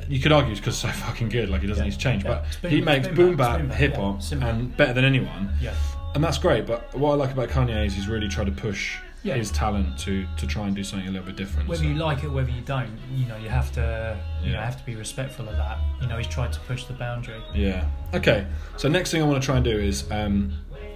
[0.07, 1.89] You could argue it's because it's so fucking good, like he doesn't Yeah.
[1.89, 2.23] need to change.
[2.23, 2.29] Yeah.
[2.29, 5.03] But boom- he makes boom bap, it's bap, boom bap, hip hop, and better than
[5.03, 5.49] anyone.
[5.59, 5.73] Yeah.
[6.15, 6.65] And that's great.
[6.65, 9.35] But what I like about Kanye is he's really tried to push Yeah.
[9.35, 11.67] his talent to to try and do something a little bit different.
[11.67, 14.61] Whether so- you like it, whether you don't, you know, you have to, you know,
[14.61, 15.77] have to be respectful of that.
[15.99, 17.41] You know, he's tried to push the boundary.
[17.53, 17.83] Yeah.
[18.13, 18.45] Okay.
[18.77, 20.53] So next thing I want to try and do is um,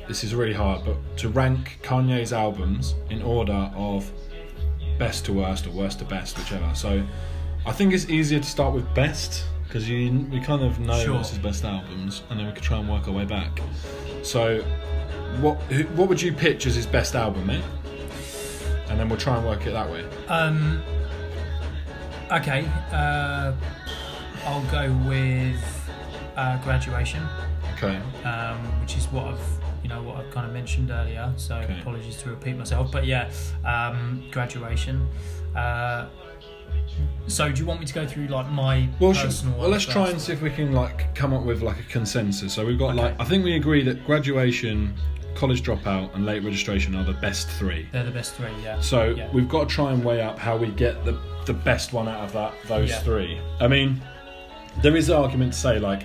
[0.08, 4.12] this is really hard, but to rank Kanye's albums in order of
[4.97, 6.74] best to worst or worst to best, whichever.
[6.76, 7.03] So
[7.66, 11.16] I think it's easier to start with best because you we kind of know Sure.
[11.16, 13.60] what's his best albums, and then we could try and work our way back.
[14.24, 14.62] So
[15.41, 15.58] what
[15.95, 17.64] what would you pitch as his best album, mate?
[18.89, 20.06] And then we'll try and work it that way.
[20.30, 20.82] Um.
[22.32, 22.66] Okay.
[22.91, 23.53] Uh,
[24.45, 25.60] I'll go with
[26.36, 27.24] uh, graduation,
[27.74, 27.97] Okay.
[28.24, 29.39] um, which is what I've,
[29.86, 31.32] you know, what I've kind of mentioned earlier.
[31.38, 31.80] So Okay.
[31.80, 33.30] apologies to repeat myself, but yeah,
[33.64, 35.08] um, graduation.
[35.56, 36.08] Uh,
[37.28, 39.56] so do you want me to go through like my Well, personal?
[39.60, 42.52] well, let's try and see if we can like come up with like a consensus.
[42.54, 43.04] So we've got Okay.
[43.04, 44.96] like I think we agree that graduation,
[45.36, 47.88] college dropout, and late registration are the best three.
[47.92, 48.50] They're the best three.
[48.64, 48.80] Yeah.
[48.82, 49.28] So Yeah.
[49.34, 51.16] we've got to try and weigh up how we get the
[51.46, 53.02] the best one out of that those Yeah.
[53.02, 53.38] three.
[53.60, 54.02] I mean,
[54.82, 56.02] there is argument to say like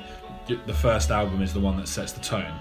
[0.66, 2.52] the first album is the one that sets the tone.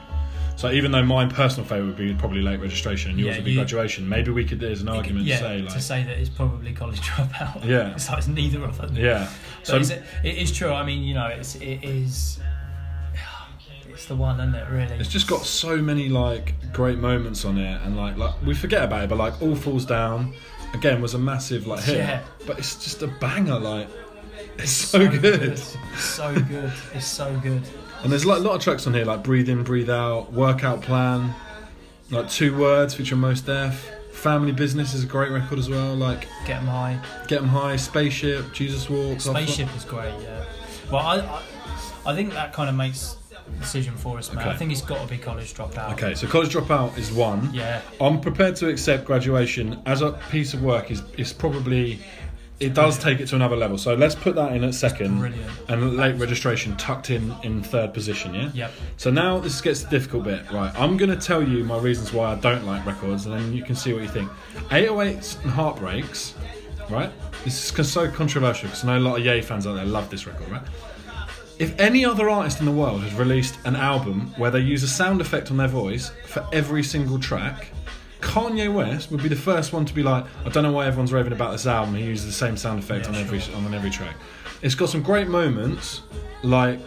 [0.59, 3.45] So even though my personal favourite would be probably late registration and yours Yeah, would
[3.45, 6.03] be you- graduation, maybe we could there's an argument yeah, to say like to say
[6.03, 7.63] that it's probably college dropout.
[7.63, 7.93] Yeah.
[7.93, 8.93] it's like it's neither of them.
[8.97, 9.29] yeah.
[9.63, 10.71] So is it, it is true.
[10.73, 12.39] I mean, you know, it's it is.
[13.89, 14.69] It's the one, isn't it?
[14.69, 14.95] Really.
[14.95, 18.83] It's just got so many like great moments on it, and like like we forget
[18.83, 20.33] about it, but like all falls down
[20.73, 22.21] again was a massive like hit, Yeah.
[22.45, 23.59] but it's just a banger.
[23.59, 23.87] Like
[24.57, 25.25] it's so, good.
[25.43, 26.71] It's so good.
[26.93, 27.63] It's so good.
[28.03, 30.81] And there's like a lot of tracks on here like breathe in, breathe out, workout
[30.81, 31.33] plan,
[32.11, 33.89] like two words featuring Mos Def.
[34.13, 35.95] Family Business is a great record as well.
[35.95, 36.99] Like Get 'em high.
[37.27, 39.25] Get 'em High, Spaceship, Jesus Walks.
[39.25, 40.13] Spaceship is great.
[40.21, 40.43] Yeah.
[40.91, 41.41] Well, I, I
[42.11, 44.39] I think that kind of makes the decision for us, man.
[44.43, 44.49] Okay.
[44.49, 45.93] I think it's got to be college dropout.
[45.93, 47.49] Okay, so College Dropout is one.
[47.53, 47.81] Yeah.
[48.01, 51.99] I'm prepared to accept graduation as a piece of work is is probably
[52.59, 53.77] it does take it to another level.
[53.77, 55.51] So let's put that in at second, Brilliant.
[55.69, 58.33] and late registration tucked in in third position.
[58.35, 58.49] Yeah.
[58.53, 58.71] Yep.
[58.97, 60.49] So now this gets the difficult bit.
[60.51, 63.53] Right, I'm going to tell you my reasons why I don't like records, and then
[63.53, 64.29] you can see what you think.
[64.69, 66.35] 808s and Heartbreaks.
[66.89, 67.11] Right.
[67.45, 70.09] This is so controversial because I know a lot of Yay fans out there love
[70.09, 70.49] this record.
[70.49, 70.61] Right.
[71.59, 74.87] If any other artist in the world has released an album where they use a
[74.87, 77.67] sound effect on their voice for every single track,
[78.21, 81.13] Kanye West would be the first one to be like, I don't know why everyone's
[81.13, 81.95] raving about this album.
[81.95, 83.55] He uses the same sound effect Yeah, on every sure.
[83.55, 84.15] on every track.
[84.61, 86.01] It's got some great moments,
[86.43, 86.79] like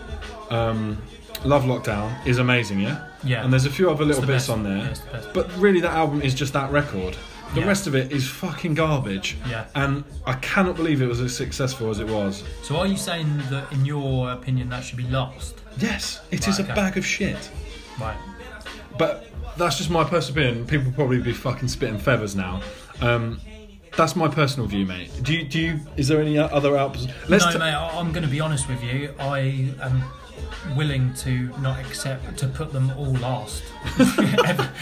[0.50, 0.98] um,
[1.44, 3.08] Love Lockdown is amazing, yeah.
[3.24, 3.42] Yeah.
[3.44, 4.50] And there's a few other little bits best.
[4.50, 4.76] on there,
[5.12, 7.16] Yeah, the but really that album is just that record.
[7.54, 7.66] The Yeah.
[7.66, 9.36] rest of it is fucking garbage.
[9.48, 9.64] Yeah.
[9.74, 12.44] And I cannot believe it was as successful as it was.
[12.62, 15.60] So are you saying that, in your opinion, that should be lost?
[15.78, 16.74] Yes, it is Right, a okay.
[16.74, 17.50] bag of shit.
[18.00, 18.16] Right.
[18.98, 19.26] But
[19.56, 20.66] that's just my personal opinion.
[20.66, 22.60] People will probably be fucking spitting feathers now.
[23.00, 23.40] Um,
[23.96, 25.10] that's my personal view, mate.
[25.22, 25.44] Do you?
[25.44, 25.80] Do you?
[25.96, 27.08] Is there any other albums?
[27.28, 27.72] Let's no, t- mate.
[27.74, 29.14] I- I'm going to be honest with you.
[29.18, 30.02] I am
[30.76, 33.62] willing to not accept to put them all last.
[34.46, 34.72] ever,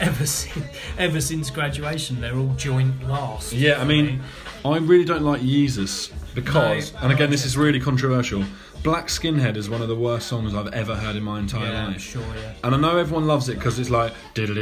[0.00, 0.66] ever since
[0.98, 3.52] ever since graduation, they're all joint last.
[3.52, 4.20] Yeah, I mean, me.
[4.64, 8.44] I really don't like Yeezus because, No, and again, this is really controversial.
[8.84, 11.86] Black Skinhead is one of the worst songs I've ever heard in my entire yeah,
[11.86, 12.02] life.
[12.02, 12.52] sure, yeah.
[12.62, 14.58] And I know everyone loves it because it's like and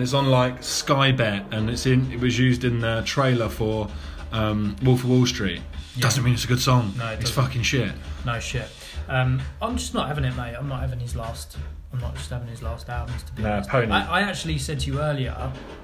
[0.00, 3.88] it's on like Sky Bet and it's in it was used in the trailer for
[4.30, 5.60] um, Wolf of Wall Street.
[5.98, 6.94] Doesn't mean it's a good song.
[6.96, 7.90] No, it it's fucking shit.
[8.24, 8.68] No shit.
[9.08, 10.54] Um, I'm just not having it, mate.
[10.56, 11.56] I'm not having his last.
[11.92, 13.68] I'm not just having his last albums to be Nah, honest.
[13.70, 13.90] Pony.
[13.90, 15.34] I, I actually said to you earlier.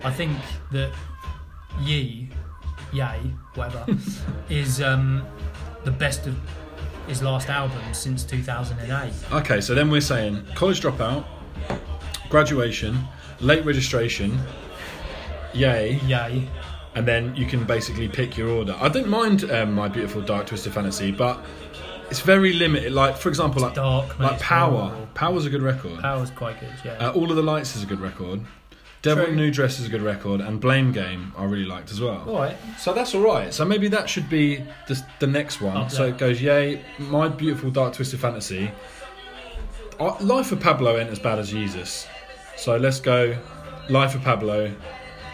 [0.05, 0.39] I think
[0.71, 0.93] that
[1.81, 2.29] Yee,
[2.93, 3.19] Yay,
[3.55, 3.87] whatever,
[4.49, 5.27] is um,
[5.85, 6.37] the best of
[7.07, 9.13] his last album since 2008.
[9.33, 11.25] Okay, so then we're saying college dropout,
[12.29, 12.99] graduation,
[13.41, 14.39] late registration,
[15.53, 16.49] yay, Yay.
[16.95, 18.77] and then you can basically pick your order.
[18.81, 21.45] I didn't mind um, my beautiful dark twisted fantasy, but
[22.11, 22.93] it's very limited.
[22.93, 24.19] Like for example, like dark.
[24.19, 24.95] like it's Power.
[25.15, 26.01] Power's a good record.
[26.01, 26.73] Power's quite good.
[26.85, 26.93] Yeah.
[27.09, 28.41] Uh, All of the Lights is a good record.
[29.03, 29.35] Devil True.
[29.35, 32.23] New Dress is a good record, and Blame Game I really liked as well.
[32.29, 32.57] All right.
[32.79, 33.53] So that's all right.
[33.53, 35.77] So maybe that should be the, the next one.
[35.77, 36.15] Up so there.
[36.15, 38.71] it goes, yay, my beautiful dark twisted fantasy.
[39.99, 42.07] Uh, Life of Pablo ain't as bad as Yeezus.
[42.57, 43.37] So let's go,
[43.91, 44.73] Life of Pablo,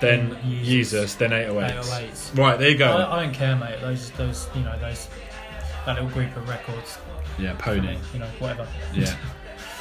[0.00, 0.34] then.
[0.36, 1.76] Yeezus, then 808.
[1.84, 2.38] 808s.
[2.38, 2.86] Right, there you go.
[2.90, 3.80] I, I don't care, mate.
[3.82, 5.08] Those, those, you know, those
[5.84, 6.98] that little group of records.
[7.38, 7.80] yeah, Pony.
[7.88, 8.66] me, You know, whatever.
[8.94, 9.14] Yeah.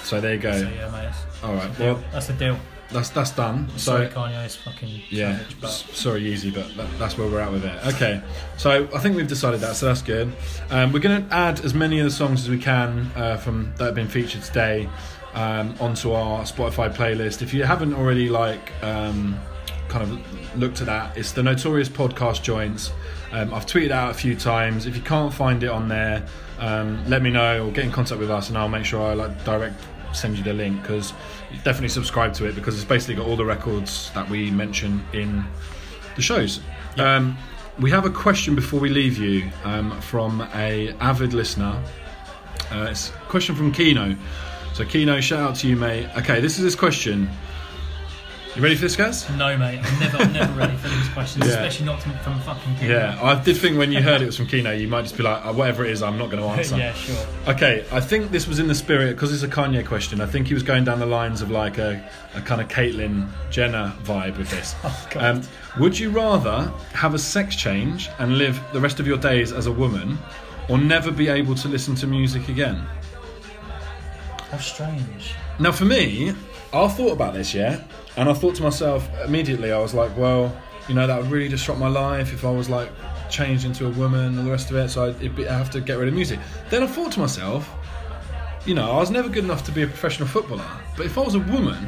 [0.03, 0.53] So there you go.
[0.57, 1.11] So yeah, mate.
[1.43, 1.79] All right.
[1.79, 2.57] Well, that's a deal.
[2.91, 3.69] That's that's done.
[3.77, 7.39] Sorry, So Kanye is fucking yeah, savage, but sorry, Yeezy, but that, that's where we're
[7.39, 7.85] at with it.
[7.87, 8.21] Okay.
[8.57, 9.75] So I think we've decided that.
[9.75, 10.31] So that's good.
[10.69, 13.73] Um, we're going to add as many of the songs as we can uh, from
[13.77, 14.89] that have been featured today
[15.33, 17.41] um, onto our Spotify playlist.
[17.41, 19.37] If you haven't already like um,
[19.89, 22.91] kind of looked at that, it's the Notorious Podcast Joints.
[23.31, 24.85] Um, I've tweeted out a few times.
[24.85, 26.25] If you can't find it on there,
[26.59, 29.13] um, let me know or get in contact with us, and I'll make sure I
[29.13, 29.75] like direct
[30.13, 31.13] send you the link because
[31.63, 35.43] definitely subscribe to it because it's basically got all the records that we mention in
[36.15, 36.59] the shows.
[36.97, 37.37] Um,
[37.79, 41.81] we have a question before we leave you um, from a avid listener.
[42.71, 44.15] Uh, it's a question from Kino.
[44.73, 46.09] So Kino, shout out to you, mate.
[46.17, 47.29] Okay, this is his question.
[48.57, 49.29] You ready for this, guys?
[49.37, 49.79] no, mate.
[49.83, 51.51] I'm never, I'm never ready for these questions, Yeah.
[51.51, 52.89] especially not from, from fucking Kanye.
[52.89, 55.21] Yeah, I did think when you heard it was from Kino, you might just be
[55.21, 56.75] like, oh, whatever it is, I'm not going to answer.
[56.75, 57.23] yeah, sure.
[57.47, 60.21] Okay, I think this was in the spirit because it's a Kanye question.
[60.21, 62.03] I think he was going down the lines of like a,
[62.33, 64.73] a kind of Caitlyn Jenner vibe with this.
[64.83, 65.23] Oh, God.
[65.23, 65.41] Um,
[65.79, 69.67] would you rather have a sex change and live the rest of your days as
[69.67, 70.17] a woman,
[70.67, 72.83] or never be able to listen to music again?
[74.49, 75.35] How strange.
[75.59, 76.33] Now, for me,
[76.73, 77.83] I thought about this, yeah,
[78.17, 80.55] and I thought to myself immediately, I was like, well,
[80.89, 82.89] you know, that would really disrupt my life if I was like
[83.29, 85.69] changed into a woman and the rest of it, so I'd, it'd be, I have
[85.71, 86.39] to get rid of music.
[86.69, 87.69] Then I thought to myself,
[88.65, 90.65] you know, I was never good enough to be a professional footballer,
[90.95, 91.87] but if I was a woman,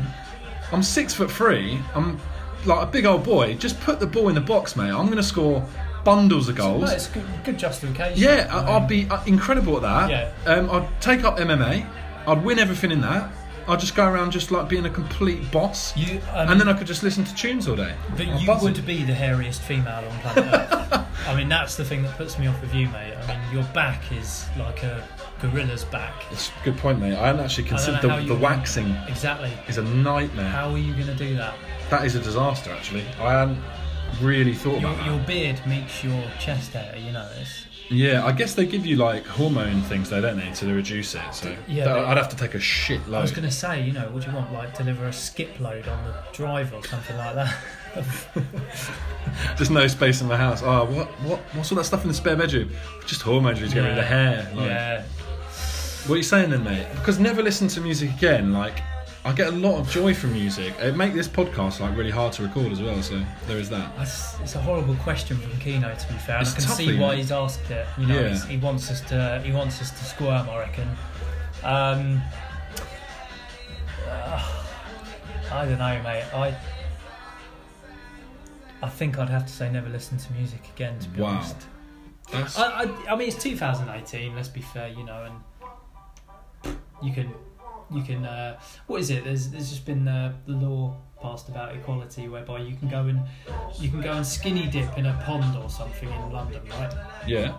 [0.72, 2.20] I'm six foot three, I'm
[2.66, 4.90] like a big old boy, just put the ball in the box, mate.
[4.92, 5.66] I'm going to score
[6.04, 6.92] bundles of No, goals.
[6.92, 8.22] it's good, good justification.
[8.22, 10.10] Yeah, I I, I'd be incredible at that.
[10.46, 10.52] Yeah.
[10.54, 11.86] Um, I'd take up MMA.
[12.28, 13.32] I'd win everything in that.
[13.70, 15.96] I'd just go around just like being a complete boss.
[15.96, 17.94] You, um, and then I could just listen to tunes all day.
[18.18, 18.74] But I'm you buzzing.
[18.74, 21.06] would be the hairiest female on planet Earth.
[21.28, 23.14] I mean, that's the thing that puts me off with you, mate.
[23.16, 25.08] I mean, your back is like a
[25.42, 26.14] gorilla's back.
[26.32, 27.14] It's a good point, mate.
[27.16, 29.52] I hadn't actually I don't considered know the, how the you- waxing Exactly.
[29.68, 30.50] is a nightmare.
[30.50, 31.54] How are you going to do that?
[31.92, 33.06] That is a disaster, actually.
[33.20, 33.62] I hadn't
[34.22, 35.28] really thought Your, about your that.
[35.28, 37.66] beard meets your chest hair, you know this.
[37.90, 41.22] Yeah, I guess they give you like hormone things, though, don't they, to reduce it?
[41.32, 43.20] So Yeah, that- I'd have to take a shit load.
[43.20, 44.54] I was going to say, you know, what do you want?
[44.54, 47.56] Like, deliver a skip load on the drive or something like that?
[49.58, 50.62] Just no space in the house.
[50.64, 52.70] Oh, what, what, what's all that stuff in the spare bedroom?
[53.06, 54.52] Just hormones to get rid of the hair.
[54.56, 55.04] Like, yeah.
[56.06, 56.88] What are you saying then, mate?
[56.96, 58.54] Because never listen to music again.
[58.54, 58.82] Like,
[59.26, 60.74] I get a lot of joy from music.
[60.80, 63.02] It make this podcast like really hard to record as well.
[63.02, 63.96] So there is that.
[63.98, 66.40] That's, it's a horrible question from Kino, to be fair.
[66.42, 67.86] It's I can tough, see why he's asked it.
[67.98, 68.28] You know, Yeah.
[68.30, 69.42] he's- he wants us to.
[69.46, 70.50] He wants us to squirm.
[70.50, 70.88] I reckon.
[71.64, 72.22] Um,
[74.08, 74.52] uh,
[75.52, 76.24] I don't know, mate.
[76.34, 76.56] I.
[78.82, 80.98] I think I'd have to say never listen to music again.
[81.00, 81.30] To be Wow.
[82.34, 82.58] honest.
[82.58, 84.34] I, I, I mean, it's 2018.
[84.36, 85.30] Let's be fair, you know,
[86.64, 87.34] and you can,
[87.92, 88.26] you can.
[88.26, 89.24] Uh, what is it?
[89.24, 93.22] There's, there's just been uh, the law passed about equality, whereby you can go and,
[93.80, 96.94] you can go and skinny dip in a pond or something in London, right?
[97.28, 97.56] yeah.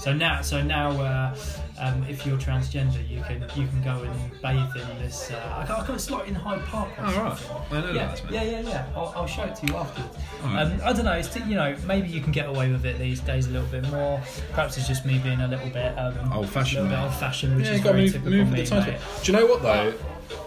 [0.00, 1.36] So now, so now, uh,
[1.78, 5.30] um, if you're transgender, you can, you can go and bathe in this.
[5.30, 6.88] Uh, I can't, I can't, it's like in Hyde Park.
[6.98, 7.50] Or Oh, right.
[7.70, 8.30] I know Yeah, that.
[8.30, 8.86] yeah, yeah, yeah.
[8.96, 10.16] I'll, I'll show it to you afterwards.
[10.42, 11.12] Um, I don't know.
[11.12, 13.90] It's you know maybe you can get away with it these days a little bit
[13.90, 14.22] more.
[14.52, 17.66] Perhaps it's just me being a little bit um, Old-fashioned, a bit old fashioned, which
[17.66, 18.60] yeah, is got very move, typical move me.
[18.62, 18.86] the times.
[18.86, 19.00] mate.
[19.22, 19.94] Do you know what though?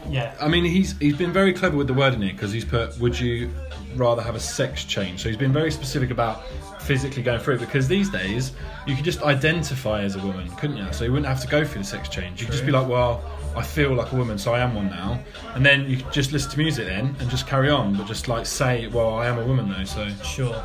[0.10, 2.98] Yeah, I mean, he's he's been very clever with the wording here because he's put,
[3.00, 3.52] "Would you
[3.96, 6.42] rather have a sex change?" So he's been very specific about
[6.84, 8.52] physically going through it because these days
[8.86, 10.86] you could just identify as a woman, couldn't you?
[10.92, 12.40] So you wouldn't have to go through the sex change.
[12.42, 13.24] You could just be like, "Well,
[13.56, 15.20] I feel like a woman, so I am one now,"
[15.56, 18.28] and then you could just listen to music then and just carry on, but just
[18.28, 20.64] like say, "Well, I am a woman though." So sure.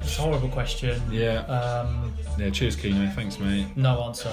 [0.00, 1.00] It's a horrible question.
[1.10, 2.50] yeah, Um, yeah.
[2.50, 3.08] Cheers, Kino.
[3.16, 3.66] Thanks, mate.
[3.74, 4.30] no answer.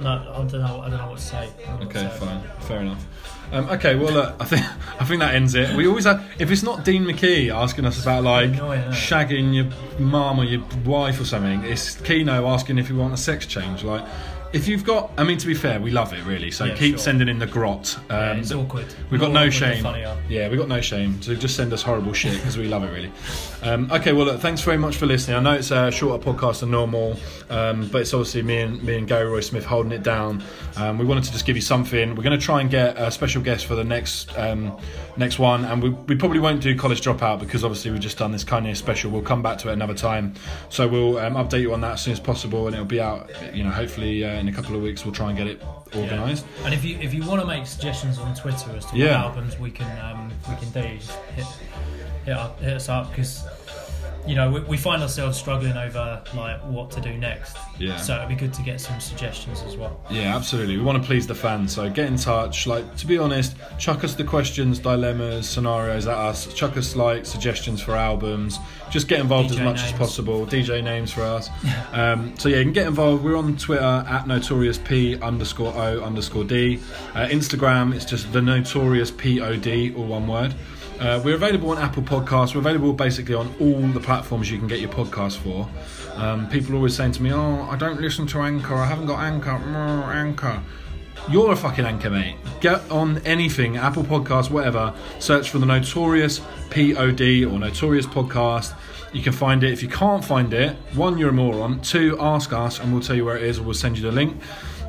[0.00, 0.80] No, I don't know.
[0.80, 1.36] I don't know what to say.
[1.36, 2.24] I don't know what to Okay, say.
[2.24, 3.06] fine, fair enough.
[3.52, 4.64] Um, okay, well, look, I think
[5.00, 5.74] I think that ends it.
[5.76, 8.56] We always have, if it's not Dean McKee asking us about like it?
[8.92, 9.66] shagging your
[9.98, 13.82] mum or your wife or something, it's Kino asking if you want a sex change.
[13.82, 14.04] Like,
[14.52, 16.50] if you've got, I mean, to be fair, we love it really.
[16.50, 16.98] So Yeah, keep sure.
[16.98, 17.96] sending in the grot.
[18.10, 18.86] Um, Yeah, it's awkward.
[19.10, 19.82] We've got More no awkward than shame.
[19.82, 20.16] funnier.
[20.28, 21.22] Yeah, we've got no shame.
[21.22, 23.12] So just send us horrible shit because we love it really.
[23.62, 25.36] Um, okay, well, look, thanks very much for listening.
[25.36, 27.16] I know it's a shorter podcast than normal,
[27.50, 30.42] um, but it's obviously me and me and Gary Roy Smith holding it down.
[30.76, 32.14] Um, we wanted to just give you something.
[32.14, 34.76] We're going to try and get a special guest for the next um,
[35.16, 38.32] next one, and we, we probably won't do college dropout because obviously we've just done
[38.32, 39.10] this Kanye special.
[39.10, 40.34] We'll come back to it another time,
[40.70, 43.30] so we'll um, update you on that as soon as possible, and it'll be out.
[43.54, 45.62] You know, hopefully uh, in a couple of weeks we'll try and get it
[45.94, 46.44] organised.
[46.60, 46.64] Yeah.
[46.66, 49.24] And if you if you want to make suggestions on Twitter as to Yeah.
[49.24, 51.46] what albums we can um, we can do, just hit
[52.24, 53.44] hit, up, hit us up because
[54.26, 57.56] you know we, we find ourselves struggling over like what to do next.
[57.78, 57.96] Yeah.
[57.96, 60.00] So it'd be good to get some suggestions as well.
[60.10, 60.76] Yeah, absolutely.
[60.76, 62.66] We want to please the fans, so get in touch.
[62.66, 66.52] Like, to be honest, chuck us the questions, dilemmas, scenarios at us.
[66.54, 68.58] Chuck us like suggestions for albums.
[68.90, 70.46] Just get involved as DJ much as possible.
[70.46, 71.48] DJ names for us.
[71.92, 73.24] um, so yeah, you can get involved.
[73.24, 76.80] We're on Twitter at notorious p underscore o underscore d.
[77.14, 79.66] Uh, Instagram, it's just the notorious pod,
[79.96, 80.54] all one word.
[81.00, 82.54] Uh, we're available on Apple Podcasts.
[82.54, 85.66] We're available basically on all the platforms you can get your podcast for.
[86.14, 88.74] Um, people are always saying to me, "Oh, I don't listen to Anchor.
[88.74, 90.62] I haven't got Anchor." Mm, Anchor.
[91.28, 92.36] You're a fucking anchor, mate.
[92.60, 94.92] Get on anything, Apple Podcasts, whatever.
[95.18, 96.40] Search for the Notorious
[96.70, 98.74] POD or Notorious Podcast.
[99.12, 99.72] You can find it.
[99.72, 101.80] If you can't find it, one, you're a moron.
[101.80, 104.12] Two, ask us and we'll tell you where it is or we'll send you the
[104.12, 104.40] link.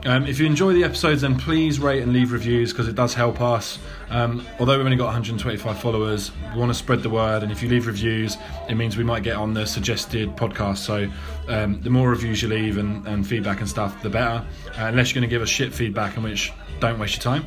[0.03, 3.13] Um, if you enjoy the episodes, then please rate and leave reviews because it does
[3.13, 3.77] help us.
[4.09, 7.43] Um, although we've only got 125 followers, we want to spread the word.
[7.43, 8.35] And if you leave reviews,
[8.67, 10.77] it means we might get on the suggested podcast.
[10.77, 11.07] So
[11.47, 14.43] um, the more reviews you leave and, and feedback and stuff, the better.
[14.69, 16.51] Uh, unless you're going to give us shit feedback, in which
[16.81, 17.45] don't waste your time.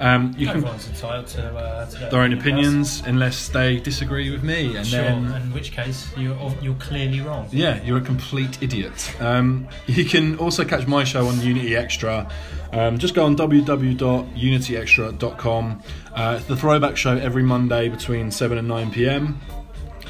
[0.00, 4.42] Um, you can Everyone's entitled to, uh, to their own opinions unless they disagree with
[4.42, 5.02] me, and Sure.
[5.02, 7.48] then In which case you're you're clearly wrong.
[7.50, 9.14] yeah, you're a complete idiot.
[9.20, 12.28] Um, you can also catch my show on Unity Extra.
[12.72, 15.82] Um, just go on www.unityextra.com.
[16.14, 19.40] Uh, it's the throwback show every Monday between 7 and 9 pm.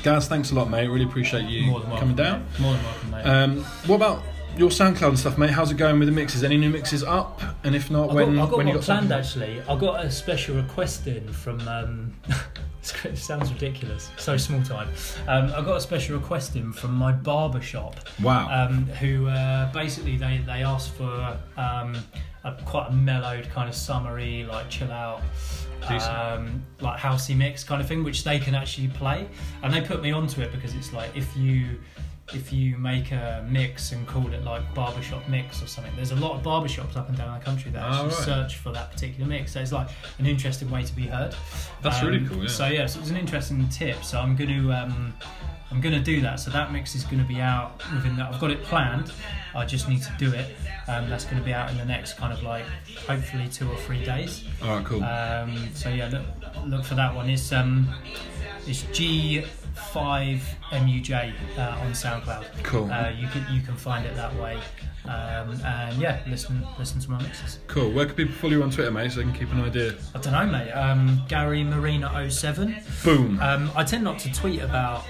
[0.03, 0.89] Gaz, thanks a lot, mate.
[0.89, 2.15] Really appreciate you More than welcome.
[2.15, 2.47] coming down.
[2.53, 2.61] mate.
[2.61, 3.23] More than welcome, mate.
[3.27, 4.23] Um, what about
[4.57, 5.51] your SoundCloud and stuff, mate?
[5.51, 6.43] How's it going with the mixes?
[6.43, 7.43] Any new mixes up?
[7.65, 9.19] And if not, I've when, got, I've got when you got planned something?
[9.19, 9.63] actually.
[9.63, 11.67] I got a special request in from.
[11.69, 12.15] Um,
[13.05, 14.11] it sounds ridiculous.
[14.17, 14.89] So small time.
[15.29, 17.97] Um, I got a special request in from my barber shop.
[18.23, 18.49] Wow.
[18.51, 21.97] Um, who uh, basically they they asked for um,
[22.45, 25.21] a quite a mellowed kind of summery like chill out.
[25.89, 29.29] Um, like housey mix kind of thing, which they can actually play,
[29.63, 31.79] and they put me onto it because it's like if you
[32.35, 36.17] if you make a mix and call it like barbershop mix or something, there's a
[36.17, 38.13] lot of barbershops up and down the country that Oh, right.
[38.13, 39.53] search for that particular mix.
[39.53, 41.35] So it's like an interesting way to be heard.
[41.83, 42.49] That's really cool, yeah.
[42.49, 44.03] So yeah, so it's an interesting tip.
[44.03, 45.15] So I'm going to um,
[45.71, 46.41] I'm going to do that.
[46.41, 48.33] So that mix is going to be out within that.
[48.35, 49.13] I've got it planned.
[49.55, 50.55] I just need to do it.
[50.89, 52.65] Um, that's going to be out in the next kind of like
[53.07, 54.45] hopefully two or three days.
[54.63, 55.03] All right, cool.
[55.03, 56.25] Um, so yeah, look
[56.67, 57.31] look for that one.
[57.31, 57.89] It's um,
[58.67, 59.45] it's G
[59.77, 62.63] five MUJ uh, on SoundCloud.
[62.63, 62.91] Cool.
[62.91, 64.59] Uh, you can you can find it that way.
[65.05, 67.61] Um, and yeah, listen listen to my mixes.
[67.69, 67.91] cool.
[67.93, 69.95] Where can people follow you on Twitter, mate, so they can keep an idea?
[70.15, 70.71] I don't know, mate.
[70.73, 72.77] Um, Gary Marina 07.
[73.05, 73.39] Boom.
[73.41, 75.05] Um, I tend not to tweet about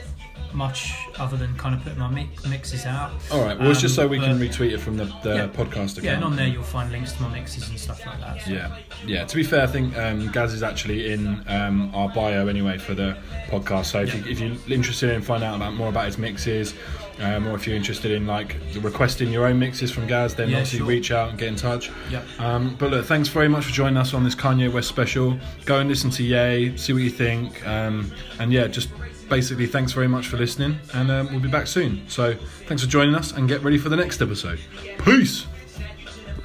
[0.54, 3.12] much other than kind of putting my mi- mixes out.
[3.30, 3.58] All right.
[3.58, 5.46] Well, it's just so Um, we can retweet it from the, the Yeah.
[5.48, 6.04] podcast account.
[6.04, 8.42] Yeah, and on there you'll find links to my mixes and stuff like that.
[8.42, 8.76] so- Yeah,
[9.06, 9.24] yeah.
[9.24, 12.94] To be fair, I think um, Gaz is actually in um, our bio anyway for
[12.94, 13.16] the
[13.48, 13.86] podcast.
[13.86, 16.74] So if, you, if you're interested in finding out about more about his mixes,
[17.20, 20.56] um, or if you're interested in like requesting your own mixes from Gaz, then Yeah,
[20.58, 20.86] obviously sure.
[20.88, 21.90] reach out and get in touch.
[22.10, 22.20] Yeah.
[22.38, 25.38] Um, but look, thanks very much for joining us on this Kanye West special.
[25.64, 28.90] Go and listen to Yay, see what you think, um, and yeah, just
[29.28, 32.08] basically thanks very much for listening, and um, we'll be back soon.
[32.08, 32.34] So
[32.66, 34.60] thanks for joining us, and get ready for the next episode.
[35.04, 35.46] Peace.